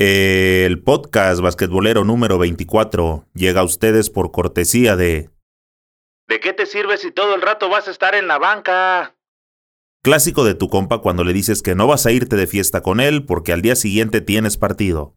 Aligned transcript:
El 0.00 0.80
podcast 0.84 1.40
basquetbolero 1.40 2.04
número 2.04 2.38
24 2.38 3.26
llega 3.34 3.62
a 3.62 3.64
ustedes 3.64 4.10
por 4.10 4.30
cortesía 4.30 4.94
de... 4.94 5.30
¿De 6.28 6.38
qué 6.38 6.52
te 6.52 6.66
sirve 6.66 6.98
si 6.98 7.10
todo 7.10 7.34
el 7.34 7.42
rato 7.42 7.68
vas 7.68 7.88
a 7.88 7.90
estar 7.90 8.14
en 8.14 8.28
la 8.28 8.38
banca? 8.38 9.16
Clásico 10.04 10.44
de 10.44 10.54
tu 10.54 10.68
compa 10.68 10.98
cuando 10.98 11.24
le 11.24 11.32
dices 11.32 11.62
que 11.62 11.74
no 11.74 11.88
vas 11.88 12.06
a 12.06 12.12
irte 12.12 12.36
de 12.36 12.46
fiesta 12.46 12.80
con 12.80 13.00
él 13.00 13.26
porque 13.26 13.52
al 13.52 13.60
día 13.60 13.74
siguiente 13.74 14.20
tienes 14.20 14.56
partido. 14.56 15.16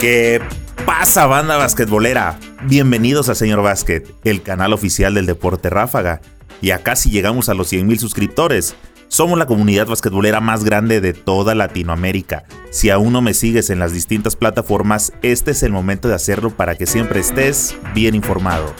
¿Qué 0.00 0.40
pasa, 0.86 1.26
banda 1.26 1.58
basquetbolera? 1.58 2.38
Bienvenidos 2.68 3.28
a 3.28 3.36
Señor 3.36 3.62
Básquet, 3.62 4.12
el 4.24 4.42
canal 4.42 4.72
oficial 4.72 5.14
del 5.14 5.24
deporte 5.24 5.70
ráfaga. 5.70 6.20
Ya 6.60 6.82
casi 6.82 7.10
llegamos 7.10 7.48
a 7.48 7.54
los 7.54 7.72
100.000 7.72 7.98
suscriptores. 7.98 8.74
Somos 9.06 9.38
la 9.38 9.46
comunidad 9.46 9.86
basquetbolera 9.86 10.40
más 10.40 10.64
grande 10.64 11.00
de 11.00 11.12
toda 11.12 11.54
Latinoamérica. 11.54 12.42
Si 12.72 12.90
aún 12.90 13.12
no 13.12 13.22
me 13.22 13.34
sigues 13.34 13.70
en 13.70 13.78
las 13.78 13.92
distintas 13.92 14.34
plataformas, 14.34 15.12
este 15.22 15.52
es 15.52 15.62
el 15.62 15.70
momento 15.70 16.08
de 16.08 16.16
hacerlo 16.16 16.50
para 16.50 16.74
que 16.74 16.86
siempre 16.86 17.20
estés 17.20 17.76
bien 17.94 18.16
informado. 18.16 18.74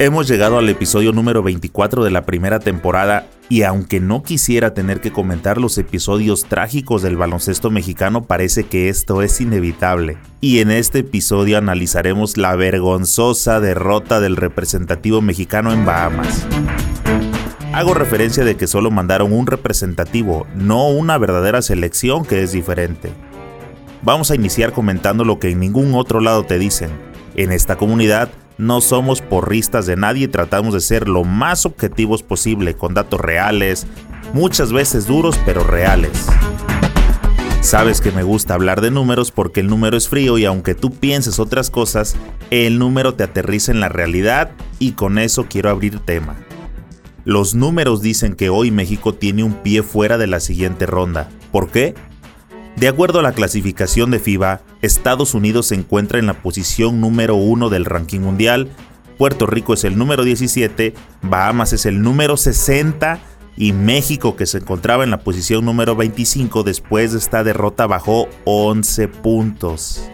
Hemos 0.00 0.26
llegado 0.26 0.58
al 0.58 0.68
episodio 0.68 1.12
número 1.12 1.44
24 1.44 2.02
de 2.02 2.10
la 2.10 2.26
primera 2.26 2.58
temporada 2.58 3.28
y 3.48 3.62
aunque 3.62 4.00
no 4.00 4.22
quisiera 4.22 4.74
tener 4.74 5.00
que 5.00 5.12
comentar 5.12 5.58
los 5.58 5.78
episodios 5.78 6.44
trágicos 6.44 7.02
del 7.02 7.16
baloncesto 7.16 7.70
mexicano, 7.70 8.24
parece 8.24 8.64
que 8.64 8.88
esto 8.88 9.22
es 9.22 9.40
inevitable. 9.40 10.18
Y 10.40 10.58
en 10.58 10.70
este 10.70 11.00
episodio 11.00 11.56
analizaremos 11.56 12.36
la 12.36 12.56
vergonzosa 12.56 13.60
derrota 13.60 14.20
del 14.20 14.36
representativo 14.36 15.20
mexicano 15.20 15.72
en 15.72 15.84
Bahamas. 15.84 16.46
Hago 17.72 17.94
referencia 17.94 18.44
de 18.44 18.56
que 18.56 18.66
solo 18.66 18.90
mandaron 18.90 19.32
un 19.32 19.46
representativo, 19.46 20.46
no 20.54 20.88
una 20.88 21.18
verdadera 21.18 21.62
selección 21.62 22.24
que 22.24 22.42
es 22.42 22.52
diferente. 22.52 23.12
Vamos 24.02 24.30
a 24.30 24.34
iniciar 24.34 24.72
comentando 24.72 25.24
lo 25.24 25.38
que 25.38 25.50
en 25.50 25.60
ningún 25.60 25.94
otro 25.94 26.20
lado 26.20 26.44
te 26.44 26.58
dicen. 26.58 26.90
En 27.34 27.52
esta 27.52 27.76
comunidad, 27.76 28.30
no 28.58 28.80
somos 28.80 29.20
porristas 29.20 29.86
de 29.86 29.96
nadie 29.96 30.24
y 30.24 30.28
tratamos 30.28 30.74
de 30.74 30.80
ser 30.80 31.08
lo 31.08 31.24
más 31.24 31.66
objetivos 31.66 32.22
posible, 32.22 32.74
con 32.74 32.94
datos 32.94 33.20
reales, 33.20 33.86
muchas 34.32 34.72
veces 34.72 35.06
duros 35.06 35.38
pero 35.44 35.62
reales. 35.62 36.26
Sabes 37.60 38.00
que 38.00 38.12
me 38.12 38.22
gusta 38.22 38.54
hablar 38.54 38.80
de 38.80 38.90
números 38.90 39.32
porque 39.32 39.60
el 39.60 39.66
número 39.66 39.96
es 39.96 40.08
frío 40.08 40.38
y 40.38 40.44
aunque 40.44 40.74
tú 40.74 40.92
pienses 40.92 41.40
otras 41.40 41.68
cosas, 41.70 42.16
el 42.50 42.78
número 42.78 43.14
te 43.14 43.24
aterriza 43.24 43.72
en 43.72 43.80
la 43.80 43.88
realidad 43.88 44.52
y 44.78 44.92
con 44.92 45.18
eso 45.18 45.46
quiero 45.48 45.70
abrir 45.70 45.98
tema. 45.98 46.36
Los 47.24 47.56
números 47.56 48.02
dicen 48.02 48.36
que 48.36 48.50
hoy 48.50 48.70
México 48.70 49.14
tiene 49.14 49.42
un 49.42 49.54
pie 49.54 49.82
fuera 49.82 50.16
de 50.16 50.28
la 50.28 50.38
siguiente 50.38 50.86
ronda. 50.86 51.28
¿Por 51.50 51.70
qué? 51.70 51.96
De 52.76 52.88
acuerdo 52.88 53.20
a 53.20 53.22
la 53.22 53.32
clasificación 53.32 54.10
de 54.10 54.18
FIBA, 54.18 54.60
Estados 54.82 55.32
Unidos 55.32 55.68
se 55.68 55.74
encuentra 55.74 56.18
en 56.18 56.26
la 56.26 56.42
posición 56.42 57.00
número 57.00 57.34
1 57.34 57.70
del 57.70 57.86
ranking 57.86 58.20
mundial, 58.20 58.68
Puerto 59.16 59.46
Rico 59.46 59.72
es 59.72 59.84
el 59.84 59.96
número 59.96 60.24
17, 60.24 60.92
Bahamas 61.22 61.72
es 61.72 61.86
el 61.86 62.02
número 62.02 62.36
60 62.36 63.18
y 63.56 63.72
México, 63.72 64.36
que 64.36 64.44
se 64.44 64.58
encontraba 64.58 65.04
en 65.04 65.10
la 65.10 65.20
posición 65.20 65.64
número 65.64 65.96
25 65.96 66.64
después 66.64 67.12
de 67.12 67.18
esta 67.18 67.42
derrota, 67.42 67.86
bajó 67.86 68.28
11 68.44 69.08
puntos. 69.08 70.10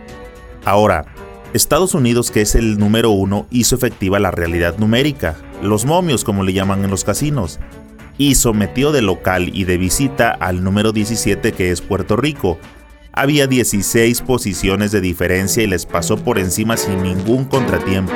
Ahora, 0.65 1.07
Estados 1.55 1.95
Unidos, 1.95 2.31
que 2.31 2.43
es 2.43 2.55
el 2.55 2.79
número 2.79 3.11
1, 3.11 3.49
hizo 3.51 3.75
efectiva 3.75 4.21
la 4.21 4.31
realidad 4.31 4.79
numérica, 4.79 5.37
los 5.63 5.85
momios 5.85 6.23
como 6.23 6.45
le 6.45 6.53
llaman 6.53 6.85
en 6.85 6.91
los 6.91 7.03
casinos, 7.03 7.59
y 8.19 8.35
sometió 8.35 8.93
de 8.93 9.03
local 9.03 9.51
y 9.53 9.65
de 9.65 9.79
visita 9.79 10.31
al 10.31 10.63
número 10.63 10.93
17 10.93 11.53
que 11.53 11.71
es 11.71 11.81
Puerto 11.81 12.17
Rico. 12.17 12.59
Había 13.13 13.47
16 13.47 14.23
posiciones 14.23 14.91
de 14.93 15.01
diferencia 15.01 15.63
y 15.63 15.67
les 15.67 15.87
pasó 15.87 16.17
por 16.17 16.39
encima 16.39 16.77
sin 16.77 17.03
ningún 17.03 17.45
contratiempo. 17.45 18.13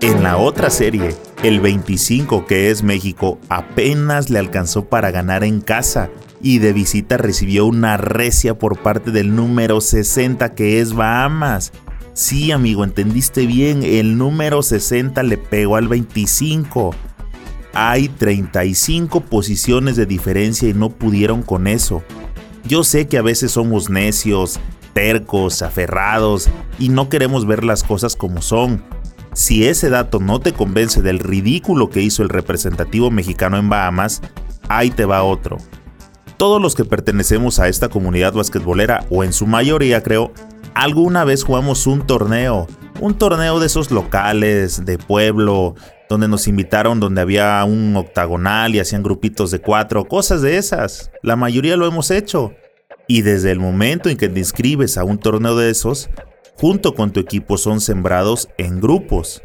En 0.00 0.22
la 0.22 0.36
otra 0.36 0.70
serie, 0.70 1.14
el 1.42 1.60
25 1.60 2.46
que 2.46 2.70
es 2.70 2.82
México 2.82 3.38
apenas 3.48 4.30
le 4.30 4.38
alcanzó 4.38 4.84
para 4.84 5.10
ganar 5.10 5.44
en 5.44 5.60
casa 5.60 6.10
y 6.40 6.58
de 6.58 6.72
visita 6.72 7.16
recibió 7.16 7.66
una 7.66 7.96
recia 7.96 8.58
por 8.58 8.78
parte 8.80 9.12
del 9.12 9.34
número 9.34 9.80
60 9.80 10.54
que 10.54 10.80
es 10.80 10.92
Bahamas. 10.92 11.72
Sí, 12.14 12.52
amigo, 12.52 12.84
entendiste 12.84 13.46
bien, 13.46 13.82
el 13.82 14.18
número 14.18 14.62
60 14.62 15.22
le 15.22 15.38
pegó 15.38 15.76
al 15.76 15.88
25 15.88 16.94
hay 17.74 18.08
35 18.08 19.20
posiciones 19.20 19.96
de 19.96 20.06
diferencia 20.06 20.68
y 20.68 20.74
no 20.74 20.90
pudieron 20.90 21.42
con 21.42 21.66
eso. 21.66 22.02
Yo 22.64 22.84
sé 22.84 23.08
que 23.08 23.18
a 23.18 23.22
veces 23.22 23.52
somos 23.52 23.90
necios, 23.90 24.60
tercos, 24.92 25.62
aferrados 25.62 26.48
y 26.78 26.88
no 26.90 27.08
queremos 27.08 27.46
ver 27.46 27.64
las 27.64 27.82
cosas 27.82 28.16
como 28.16 28.42
son. 28.42 28.82
Si 29.32 29.66
ese 29.66 29.88
dato 29.88 30.20
no 30.20 30.40
te 30.40 30.52
convence 30.52 31.00
del 31.00 31.18
ridículo 31.18 31.88
que 31.88 32.02
hizo 32.02 32.22
el 32.22 32.28
representativo 32.28 33.10
mexicano 33.10 33.56
en 33.56 33.68
Bahamas, 33.68 34.20
ahí 34.68 34.90
te 34.90 35.06
va 35.06 35.22
otro. 35.22 35.56
Todos 36.36 36.60
los 36.60 36.74
que 36.74 36.84
pertenecemos 36.84 37.58
a 37.58 37.68
esta 37.68 37.88
comunidad 37.88 38.34
basquetbolera, 38.34 39.06
o 39.10 39.24
en 39.24 39.32
su 39.32 39.46
mayoría 39.46 40.02
creo, 40.02 40.32
alguna 40.74 41.24
vez 41.24 41.44
jugamos 41.44 41.86
un 41.86 42.06
torneo, 42.06 42.66
un 43.00 43.14
torneo 43.14 43.58
de 43.58 43.66
esos 43.66 43.90
locales, 43.90 44.84
de 44.84 44.98
pueblo, 44.98 45.76
donde 46.12 46.28
nos 46.28 46.46
invitaron, 46.46 47.00
donde 47.00 47.22
había 47.22 47.64
un 47.64 47.96
octagonal 47.96 48.74
y 48.74 48.80
hacían 48.80 49.02
grupitos 49.02 49.50
de 49.50 49.60
cuatro, 49.60 50.04
cosas 50.04 50.42
de 50.42 50.58
esas. 50.58 51.10
La 51.22 51.36
mayoría 51.36 51.76
lo 51.76 51.86
hemos 51.86 52.10
hecho. 52.10 52.52
Y 53.08 53.22
desde 53.22 53.50
el 53.50 53.58
momento 53.58 54.10
en 54.10 54.18
que 54.18 54.28
te 54.28 54.38
inscribes 54.38 54.98
a 54.98 55.04
un 55.04 55.18
torneo 55.18 55.56
de 55.56 55.70
esos, 55.70 56.10
junto 56.54 56.94
con 56.94 57.12
tu 57.12 57.20
equipo 57.20 57.56
son 57.56 57.80
sembrados 57.80 58.48
en 58.58 58.80
grupos. 58.80 59.42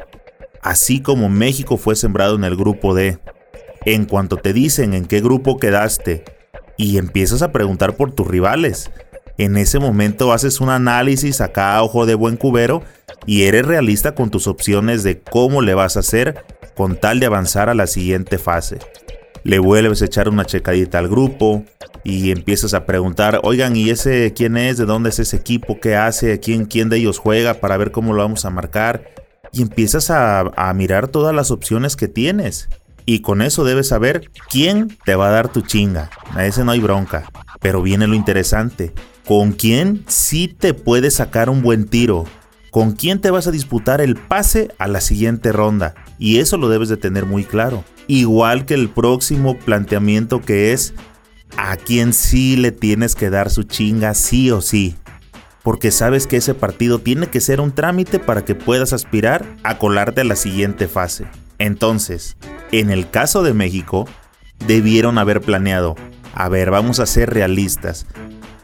Así 0.61 1.01
como 1.01 1.29
México 1.29 1.77
fue 1.77 1.95
sembrado 1.95 2.35
en 2.35 2.43
el 2.43 2.57
grupo 2.57 2.93
D. 2.93 3.17
En 3.85 4.03
cuanto 4.03 4.35
te 4.35 4.51
dicen 4.51 4.93
en 4.93 5.05
qué 5.05 5.21
grupo 5.21 5.57
quedaste 5.57 6.25
y 6.75 6.97
empiezas 6.97 7.41
a 7.41 7.53
preguntar 7.53 7.95
por 7.95 8.11
tus 8.11 8.27
rivales, 8.27 8.91
en 9.37 9.55
ese 9.55 9.79
momento 9.79 10.33
haces 10.33 10.59
un 10.59 10.69
análisis 10.69 11.39
acá 11.39 11.77
a 11.77 11.83
ojo 11.83 12.05
de 12.05 12.15
buen 12.15 12.35
cubero 12.35 12.83
y 13.25 13.43
eres 13.43 13.65
realista 13.65 14.15
con 14.15 14.29
tus 14.29 14.47
opciones 14.47 15.03
de 15.03 15.21
cómo 15.21 15.61
le 15.61 15.73
vas 15.73 15.95
a 15.95 16.01
hacer 16.01 16.43
con 16.77 16.95
tal 16.95 17.19
de 17.19 17.25
avanzar 17.25 17.69
a 17.69 17.73
la 17.73 17.87
siguiente 17.87 18.37
fase. 18.37 18.77
Le 19.43 19.57
vuelves 19.57 20.01
a 20.01 20.05
echar 20.05 20.29
una 20.29 20.45
checadita 20.45 20.99
al 20.99 21.09
grupo 21.09 21.65
y 22.03 22.29
empiezas 22.29 22.75
a 22.75 22.85
preguntar, 22.85 23.41
oigan, 23.43 23.75
¿y 23.75 23.89
ese 23.89 24.31
quién 24.35 24.57
es? 24.57 24.77
¿De 24.77 24.85
dónde 24.85 25.09
es 25.09 25.17
ese 25.17 25.37
equipo? 25.37 25.79
¿Qué 25.79 25.95
hace? 25.95 26.39
¿Quién, 26.39 26.65
quién 26.65 26.89
de 26.89 26.97
ellos 26.97 27.17
juega? 27.17 27.55
Para 27.55 27.77
ver 27.77 27.91
cómo 27.91 28.13
lo 28.13 28.21
vamos 28.21 28.45
a 28.45 28.51
marcar. 28.51 29.09
Y 29.51 29.63
empiezas 29.63 30.11
a, 30.11 30.41
a 30.41 30.73
mirar 30.75 31.07
todas 31.07 31.33
las 31.33 31.49
opciones 31.49 31.95
que 31.95 32.07
tienes. 32.07 32.69
Y 33.05 33.21
con 33.21 33.41
eso 33.41 33.63
debes 33.63 33.87
saber 33.87 34.29
quién 34.49 34.95
te 35.03 35.15
va 35.15 35.29
a 35.29 35.31
dar 35.31 35.47
tu 35.51 35.61
chinga. 35.61 36.11
A 36.35 36.45
ese 36.45 36.63
no 36.63 36.71
hay 36.71 36.79
bronca. 36.79 37.31
Pero 37.59 37.81
viene 37.81 38.05
lo 38.05 38.13
interesante. 38.13 38.93
¿Con 39.25 39.53
quién 39.53 40.03
sí 40.07 40.47
te 40.47 40.75
puede 40.75 41.09
sacar 41.09 41.49
un 41.49 41.63
buen 41.63 41.87
tiro? 41.87 42.25
con 42.77 42.91
quién 42.91 43.21
te 43.21 43.31
vas 43.31 43.47
a 43.47 43.51
disputar 43.51 44.01
el 44.01 44.15
pase 44.15 44.69
a 44.77 44.87
la 44.87 45.01
siguiente 45.01 45.51
ronda. 45.51 45.95
Y 46.19 46.39
eso 46.39 46.57
lo 46.57 46.69
debes 46.69 46.89
de 46.89 46.97
tener 46.97 47.25
muy 47.25 47.43
claro. 47.43 47.83
Igual 48.07 48.65
que 48.65 48.73
el 48.73 48.89
próximo 48.89 49.57
planteamiento 49.57 50.41
que 50.41 50.73
es 50.73 50.93
a 51.57 51.77
quién 51.77 52.13
sí 52.13 52.55
le 52.55 52.71
tienes 52.71 53.15
que 53.15 53.29
dar 53.29 53.49
su 53.49 53.63
chinga 53.63 54.13
sí 54.13 54.51
o 54.51 54.61
sí. 54.61 54.95
Porque 55.63 55.91
sabes 55.91 56.27
que 56.27 56.37
ese 56.37 56.53
partido 56.53 56.99
tiene 56.99 57.27
que 57.27 57.41
ser 57.41 57.59
un 57.59 57.71
trámite 57.71 58.19
para 58.19 58.45
que 58.45 58.55
puedas 58.55 58.93
aspirar 58.93 59.45
a 59.63 59.77
colarte 59.77 60.21
a 60.21 60.25
la 60.25 60.35
siguiente 60.35 60.87
fase. 60.87 61.25
Entonces, 61.59 62.37
en 62.71 62.89
el 62.89 63.09
caso 63.09 63.43
de 63.43 63.53
México, 63.53 64.07
debieron 64.65 65.17
haber 65.17 65.41
planeado, 65.41 65.95
a 66.33 66.49
ver, 66.49 66.71
vamos 66.71 66.99
a 66.99 67.05
ser 67.05 67.31
realistas, 67.31 68.05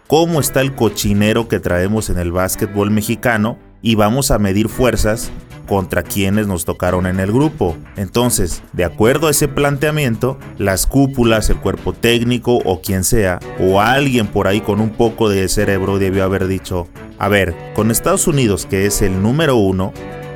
cómo 0.07 0.39
está 0.39 0.61
el 0.61 0.75
cochinero 0.75 1.47
que 1.47 1.59
traemos 1.59 2.09
en 2.09 2.19
el 2.19 2.31
básquetbol 2.31 2.91
mexicano 2.91 3.57
y 3.81 3.95
vamos 3.95 4.31
a 4.31 4.39
medir 4.39 4.69
fuerzas 4.69 5.31
contra 5.73 6.03
quienes 6.03 6.45
nos 6.45 6.65
tocaron 6.65 7.07
en 7.07 7.19
el 7.19 7.31
grupo. 7.31 7.75
Entonces, 7.95 8.61
de 8.73 8.85
acuerdo 8.85 9.25
a 9.25 9.31
ese 9.31 9.47
planteamiento, 9.47 10.37
las 10.59 10.85
cúpulas, 10.85 11.49
el 11.49 11.57
cuerpo 11.57 11.93
técnico 11.93 12.57
o 12.63 12.79
quien 12.79 13.03
sea, 13.03 13.39
o 13.59 13.81
alguien 13.81 14.27
por 14.27 14.47
ahí 14.47 14.61
con 14.61 14.79
un 14.79 14.91
poco 14.91 15.29
de 15.29 15.47
cerebro 15.47 15.97
debió 15.97 16.25
haber 16.25 16.45
dicho, 16.45 16.87
a 17.17 17.27
ver, 17.27 17.55
con 17.73 17.89
Estados 17.89 18.27
Unidos, 18.27 18.67
que 18.67 18.85
es 18.85 19.01
el 19.01 19.23
número 19.23 19.55
uno, 19.55 19.93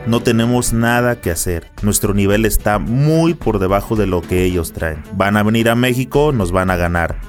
no 0.08 0.24
tenemos 0.24 0.74
nada 0.74 1.22
que 1.22 1.30
hacer. 1.30 1.70
Nuestro 1.84 2.16
nivel 2.16 2.44
está 2.44 2.80
muy 2.80 3.36
por 3.36 3.60
debajo 3.60 3.96
de 3.96 4.08
lo 4.08 4.24
que 4.24 4.44
ellos 4.44 4.74
traen. 4.74 5.04
Van 5.12 5.38
a 5.38 5.44
venir 5.44 5.70
a 5.70 5.76
México, 5.76 6.32
nos 6.32 6.52
van 6.52 6.72
a 6.72 6.78
ganar. 6.78 7.20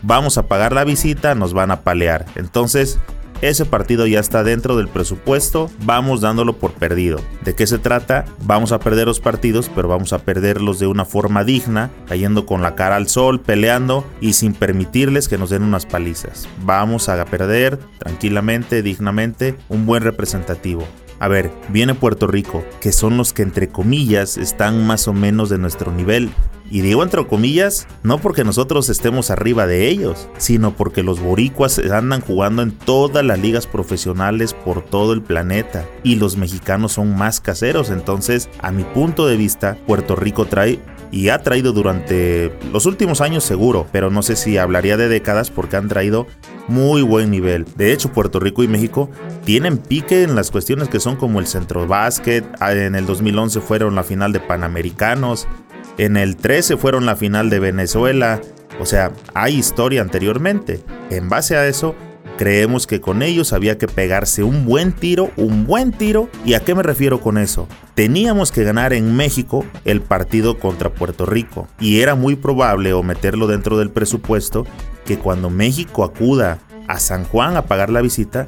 Vamos 0.00 0.38
a 0.38 0.46
pagar 0.46 0.72
la 0.72 0.84
visita, 0.84 1.34
nos 1.34 1.52
van 1.52 1.70
a 1.70 1.82
palear. 1.82 2.24
Entonces, 2.34 2.98
ese 3.42 3.64
partido 3.64 4.06
ya 4.06 4.20
está 4.20 4.42
dentro 4.42 4.76
del 4.76 4.88
presupuesto, 4.88 5.70
vamos 5.84 6.20
dándolo 6.20 6.56
por 6.56 6.72
perdido. 6.72 7.20
¿De 7.44 7.54
qué 7.54 7.66
se 7.66 7.78
trata? 7.78 8.24
Vamos 8.42 8.72
a 8.72 8.80
perder 8.80 9.06
los 9.06 9.20
partidos, 9.20 9.70
pero 9.74 9.88
vamos 9.88 10.12
a 10.12 10.18
perderlos 10.18 10.78
de 10.78 10.86
una 10.86 11.04
forma 11.04 11.44
digna, 11.44 11.90
cayendo 12.06 12.46
con 12.46 12.62
la 12.62 12.74
cara 12.74 12.96
al 12.96 13.08
sol, 13.08 13.40
peleando 13.40 14.04
y 14.20 14.32
sin 14.32 14.54
permitirles 14.54 15.28
que 15.28 15.38
nos 15.38 15.50
den 15.50 15.62
unas 15.62 15.86
palizas. 15.86 16.48
Vamos 16.64 17.08
a 17.08 17.24
perder 17.24 17.78
tranquilamente, 17.98 18.82
dignamente, 18.82 19.56
un 19.68 19.86
buen 19.86 20.02
representativo. 20.02 20.86
A 21.20 21.28
ver, 21.28 21.50
viene 21.68 21.94
Puerto 21.94 22.26
Rico, 22.26 22.64
que 22.80 22.92
son 22.92 23.16
los 23.16 23.32
que 23.32 23.42
entre 23.42 23.68
comillas 23.68 24.36
están 24.36 24.86
más 24.86 25.08
o 25.08 25.12
menos 25.12 25.48
de 25.48 25.58
nuestro 25.58 25.92
nivel. 25.92 26.30
Y 26.70 26.82
digo 26.82 27.02
entre 27.02 27.26
comillas, 27.26 27.88
no 28.02 28.18
porque 28.18 28.44
nosotros 28.44 28.90
estemos 28.90 29.30
arriba 29.30 29.66
de 29.66 29.88
ellos, 29.88 30.28
sino 30.36 30.76
porque 30.76 31.02
los 31.02 31.18
boricuas 31.18 31.78
andan 31.78 32.20
jugando 32.20 32.62
en 32.62 32.72
todas 32.72 33.24
las 33.24 33.38
ligas 33.38 33.66
profesionales 33.66 34.52
por 34.52 34.84
todo 34.84 35.14
el 35.14 35.22
planeta 35.22 35.86
y 36.02 36.16
los 36.16 36.36
mexicanos 36.36 36.92
son 36.92 37.16
más 37.16 37.40
caseros. 37.40 37.88
Entonces, 37.90 38.50
a 38.60 38.70
mi 38.70 38.84
punto 38.84 39.26
de 39.26 39.36
vista, 39.36 39.78
Puerto 39.86 40.14
Rico 40.14 40.44
trae 40.44 40.78
y 41.10 41.28
ha 41.30 41.38
traído 41.38 41.72
durante 41.72 42.52
los 42.72 42.86
últimos 42.86 43.20
años 43.20 43.44
seguro, 43.44 43.86
pero 43.92 44.10
no 44.10 44.22
sé 44.22 44.36
si 44.36 44.58
hablaría 44.58 44.96
de 44.96 45.08
décadas 45.08 45.50
porque 45.50 45.76
han 45.76 45.88
traído 45.88 46.26
muy 46.68 47.02
buen 47.02 47.30
nivel. 47.30 47.66
De 47.76 47.92
hecho, 47.92 48.12
Puerto 48.12 48.40
Rico 48.40 48.62
y 48.62 48.68
México 48.68 49.10
tienen 49.44 49.78
pique 49.78 50.22
en 50.22 50.34
las 50.34 50.50
cuestiones 50.50 50.88
que 50.88 51.00
son 51.00 51.16
como 51.16 51.40
el 51.40 51.46
centro 51.46 51.86
básquet, 51.86 52.44
ah, 52.60 52.72
en 52.72 52.94
el 52.94 53.06
2011 53.06 53.60
fueron 53.60 53.94
la 53.94 54.04
final 54.04 54.32
de 54.32 54.40
Panamericanos, 54.40 55.48
en 55.96 56.16
el 56.16 56.36
13 56.36 56.76
fueron 56.76 57.06
la 57.06 57.16
final 57.16 57.50
de 57.50 57.58
Venezuela, 57.58 58.40
o 58.80 58.86
sea, 58.86 59.12
hay 59.34 59.56
historia 59.56 60.02
anteriormente. 60.02 60.80
En 61.10 61.28
base 61.28 61.56
a 61.56 61.66
eso, 61.66 61.94
Creemos 62.38 62.86
que 62.86 63.00
con 63.00 63.22
ellos 63.24 63.52
había 63.52 63.78
que 63.78 63.88
pegarse 63.88 64.44
un 64.44 64.64
buen 64.64 64.92
tiro, 64.92 65.32
un 65.36 65.66
buen 65.66 65.90
tiro. 65.90 66.28
¿Y 66.44 66.54
a 66.54 66.60
qué 66.60 66.72
me 66.72 66.84
refiero 66.84 67.20
con 67.20 67.36
eso? 67.36 67.66
Teníamos 67.96 68.52
que 68.52 68.62
ganar 68.62 68.92
en 68.92 69.16
México 69.16 69.66
el 69.84 70.00
partido 70.02 70.56
contra 70.60 70.94
Puerto 70.94 71.26
Rico. 71.26 71.66
Y 71.80 72.00
era 72.00 72.14
muy 72.14 72.36
probable 72.36 72.92
o 72.92 73.02
meterlo 73.02 73.48
dentro 73.48 73.76
del 73.76 73.90
presupuesto 73.90 74.64
que 75.04 75.18
cuando 75.18 75.50
México 75.50 76.04
acuda 76.04 76.60
a 76.86 77.00
San 77.00 77.24
Juan 77.24 77.56
a 77.56 77.66
pagar 77.66 77.90
la 77.90 78.02
visita, 78.02 78.46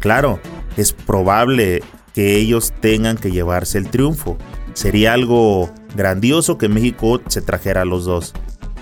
claro, 0.00 0.38
es 0.76 0.92
probable 0.92 1.82
que 2.12 2.36
ellos 2.36 2.74
tengan 2.82 3.16
que 3.16 3.30
llevarse 3.30 3.78
el 3.78 3.88
triunfo. 3.88 4.36
Sería 4.74 5.14
algo 5.14 5.70
grandioso 5.96 6.58
que 6.58 6.68
México 6.68 7.22
se 7.28 7.40
trajera 7.40 7.82
a 7.82 7.86
los 7.86 8.04
dos. 8.04 8.34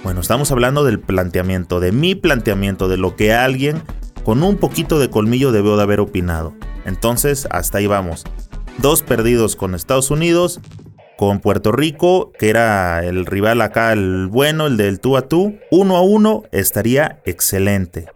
Bueno, 0.03 0.21
estamos 0.21 0.51
hablando 0.51 0.83
del 0.83 0.99
planteamiento, 0.99 1.79
de 1.79 1.93
mi 1.93 2.17
planteamiento, 2.17 2.89
de 2.89 2.97
lo 2.97 3.15
que 3.15 3.33
alguien 3.33 3.83
con 4.25 4.43
un 4.43 4.57
poquito 4.57 4.99
de 4.99 5.11
colmillo 5.11 5.53
debió 5.53 5.77
de 5.77 5.83
haber 5.83 6.01
opinado. 6.01 6.55
Entonces, 6.85 7.47
hasta 7.51 7.79
ahí 7.79 7.87
vamos. 7.87 8.25
Dos 8.79 9.03
perdidos 9.03 9.57
con 9.57 9.75
Estados 9.75 10.11
Unidos, 10.11 10.61
con 11.17 11.41
Puerto 11.41 11.73
Rico, 11.73 12.31
que 12.39 12.49
era 12.49 13.05
el 13.05 13.27
rival 13.27 13.61
acá, 13.61 13.93
el 13.93 14.29
bueno, 14.29 14.67
el 14.67 14.77
del 14.77 15.01
tú 15.01 15.17
a 15.17 15.23
tú. 15.23 15.59
Uno 15.71 15.97
a 15.97 16.03
uno 16.03 16.45
estaría 16.53 17.21
excelente. 17.25 18.07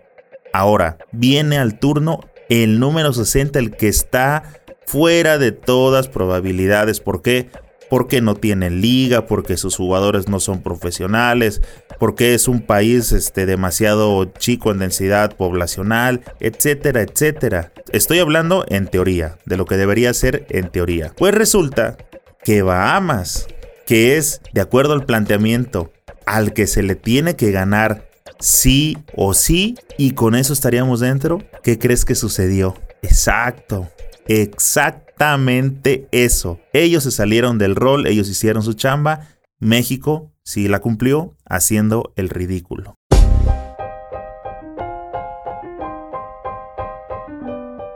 Ahora, 0.52 0.98
viene 1.10 1.58
al 1.58 1.78
turno 1.78 2.20
el 2.48 2.78
número 2.78 3.12
60, 3.12 3.58
el 3.58 3.72
que 3.72 3.88
está 3.88 4.44
fuera 4.86 5.38
de 5.38 5.52
todas 5.52 6.08
probabilidades. 6.08 7.00
¿Por 7.00 7.22
qué? 7.22 7.50
Porque 7.92 8.22
no 8.22 8.36
tienen 8.36 8.80
liga, 8.80 9.26
porque 9.26 9.58
sus 9.58 9.76
jugadores 9.76 10.26
no 10.26 10.40
son 10.40 10.62
profesionales, 10.62 11.60
porque 11.98 12.32
es 12.32 12.48
un 12.48 12.62
país 12.62 13.12
este, 13.12 13.44
demasiado 13.44 14.24
chico 14.24 14.70
en 14.70 14.78
densidad 14.78 15.36
poblacional, 15.36 16.22
etcétera, 16.40 17.02
etcétera. 17.02 17.70
Estoy 17.92 18.20
hablando 18.20 18.64
en 18.68 18.86
teoría, 18.86 19.36
de 19.44 19.58
lo 19.58 19.66
que 19.66 19.76
debería 19.76 20.14
ser 20.14 20.46
en 20.48 20.70
teoría. 20.70 21.12
Pues 21.18 21.34
resulta 21.34 21.98
que 22.42 22.62
Bahamas, 22.62 23.46
que 23.84 24.16
es, 24.16 24.40
de 24.54 24.62
acuerdo 24.62 24.94
al 24.94 25.04
planteamiento, 25.04 25.92
al 26.24 26.54
que 26.54 26.66
se 26.66 26.82
le 26.82 26.94
tiene 26.94 27.36
que 27.36 27.50
ganar 27.50 28.08
sí 28.40 28.96
o 29.14 29.34
sí, 29.34 29.76
y 29.98 30.12
con 30.12 30.34
eso 30.34 30.54
estaríamos 30.54 31.00
dentro, 31.00 31.42
¿qué 31.62 31.78
crees 31.78 32.06
que 32.06 32.14
sucedió? 32.14 32.74
Exacto, 33.02 33.86
exactamente 34.26 36.08
eso. 36.12 36.60
Ellos 36.72 37.04
se 37.04 37.10
salieron 37.10 37.58
del 37.58 37.76
rol, 37.76 38.06
ellos 38.06 38.28
hicieron 38.28 38.62
su 38.62 38.74
chamba. 38.74 39.28
México 39.58 40.32
sí 40.42 40.68
la 40.68 40.80
cumplió 40.80 41.36
haciendo 41.44 42.12
el 42.16 42.28
ridículo. 42.28 42.96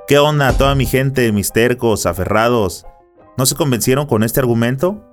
¿Qué 0.08 0.18
onda 0.18 0.52
toda 0.52 0.76
mi 0.76 0.86
gente, 0.86 1.32
mis 1.32 1.50
tercos, 1.50 2.06
aferrados? 2.06 2.86
¿No 3.36 3.44
se 3.44 3.56
convencieron 3.56 4.06
con 4.06 4.22
este 4.22 4.38
argumento? 4.38 5.04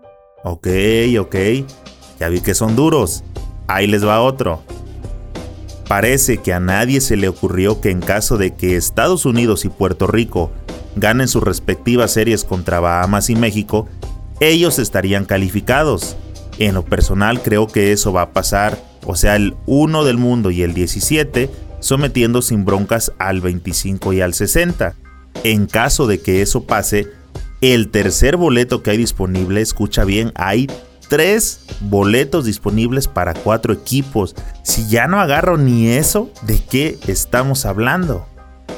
Ok, 0.44 0.68
ok. 1.20 1.36
Ya 2.20 2.30
vi 2.30 2.42
que 2.42 2.54
son 2.54 2.76
duros. 2.76 3.24
Ahí 3.68 3.88
les 3.88 4.06
va 4.06 4.22
otro. 4.22 4.62
Parece 5.88 6.38
que 6.38 6.54
a 6.54 6.60
nadie 6.60 7.02
se 7.02 7.18
le 7.18 7.28
ocurrió 7.28 7.82
que 7.82 7.90
en 7.90 8.02
caso 8.02 8.38
de 8.38 8.56
que 8.56 8.76
Estados 8.76 9.26
Unidos 9.26 9.66
y 9.66 9.70
Puerto 9.70 10.06
Rico 10.06 10.52
ganen 10.96 11.28
sus 11.28 11.44
respectivas 11.44 12.12
series 12.12 12.44
contra 12.44 12.80
Bahamas 12.80 13.30
y 13.30 13.36
México, 13.36 13.88
ellos 14.40 14.80
estarían 14.80 15.26
calificados. 15.26 16.18
En 16.60 16.76
lo 16.76 16.86
personal 16.86 17.42
creo 17.42 17.68
que 17.68 17.92
eso 17.92 18.14
va 18.14 18.24
a 18.24 18.32
pasar, 18.32 18.78
o 19.06 19.16
sea, 19.16 19.36
el 19.36 19.56
1 19.66 20.04
del 20.04 20.18
mundo 20.18 20.52
y 20.52 20.62
el 20.62 20.74
17 20.74 21.50
sometiendo 21.84 22.42
sin 22.42 22.64
broncas 22.64 23.12
al 23.20 23.42
25 23.42 24.14
y 24.14 24.22
al 24.22 24.34
60. 24.34 24.96
En 25.44 25.66
caso 25.66 26.08
de 26.08 26.22
que 26.22 26.42
eso 26.42 26.64
pase, 26.64 27.08
el 27.62 27.90
tercer 27.90 28.38
boleto 28.38 28.82
que 28.82 28.92
hay 28.92 28.98
disponible, 28.98 29.62
escucha 29.62 30.06
bien, 30.06 30.32
hay 30.36 30.68
tres 31.10 31.66
boletos 31.82 32.46
disponibles 32.46 33.08
para 33.08 33.34
cuatro 33.34 33.74
equipos. 33.74 34.36
Si 34.64 34.88
ya 34.88 35.08
no 35.08 35.20
agarro 35.20 35.58
ni 35.58 35.90
eso, 35.90 36.32
¿de 36.44 36.60
qué 36.60 36.98
estamos 37.08 37.66
hablando? 37.66 38.26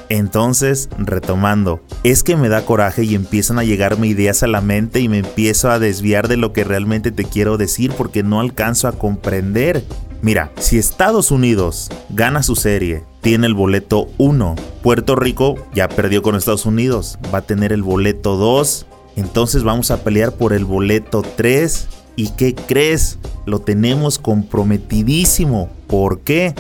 Entonces, 0.09 0.89
retomando, 0.97 1.81
es 2.03 2.23
que 2.23 2.35
me 2.35 2.49
da 2.49 2.65
coraje 2.65 3.03
y 3.03 3.15
empiezan 3.15 3.59
a 3.59 3.63
llegarme 3.63 4.07
ideas 4.07 4.43
a 4.43 4.47
la 4.47 4.61
mente 4.61 4.99
y 4.99 5.09
me 5.09 5.19
empiezo 5.19 5.69
a 5.71 5.79
desviar 5.79 6.27
de 6.27 6.37
lo 6.37 6.53
que 6.53 6.63
realmente 6.63 7.11
te 7.11 7.25
quiero 7.25 7.57
decir 7.57 7.91
porque 7.97 8.23
no 8.23 8.39
alcanzo 8.39 8.87
a 8.87 8.93
comprender. 8.93 9.83
Mira, 10.21 10.51
si 10.59 10.77
Estados 10.77 11.31
Unidos 11.31 11.89
gana 12.09 12.43
su 12.43 12.55
serie, 12.55 13.03
tiene 13.21 13.47
el 13.47 13.53
boleto 13.53 14.07
1, 14.17 14.55
Puerto 14.81 15.15
Rico 15.15 15.55
ya 15.73 15.87
perdió 15.87 16.21
con 16.21 16.35
Estados 16.35 16.65
Unidos, 16.65 17.17
va 17.33 17.39
a 17.39 17.45
tener 17.45 17.73
el 17.73 17.83
boleto 17.83 18.35
2, 18.35 18.85
entonces 19.15 19.63
vamos 19.63 19.91
a 19.91 20.03
pelear 20.03 20.33
por 20.33 20.53
el 20.53 20.65
boleto 20.65 21.23
3. 21.35 21.87
¿Y 22.17 22.29
qué 22.29 22.55
crees? 22.55 23.17
Lo 23.45 23.59
tenemos 23.59 24.19
comprometidísimo. 24.19 25.69
¿Por 25.87 26.21
qué? 26.21 26.55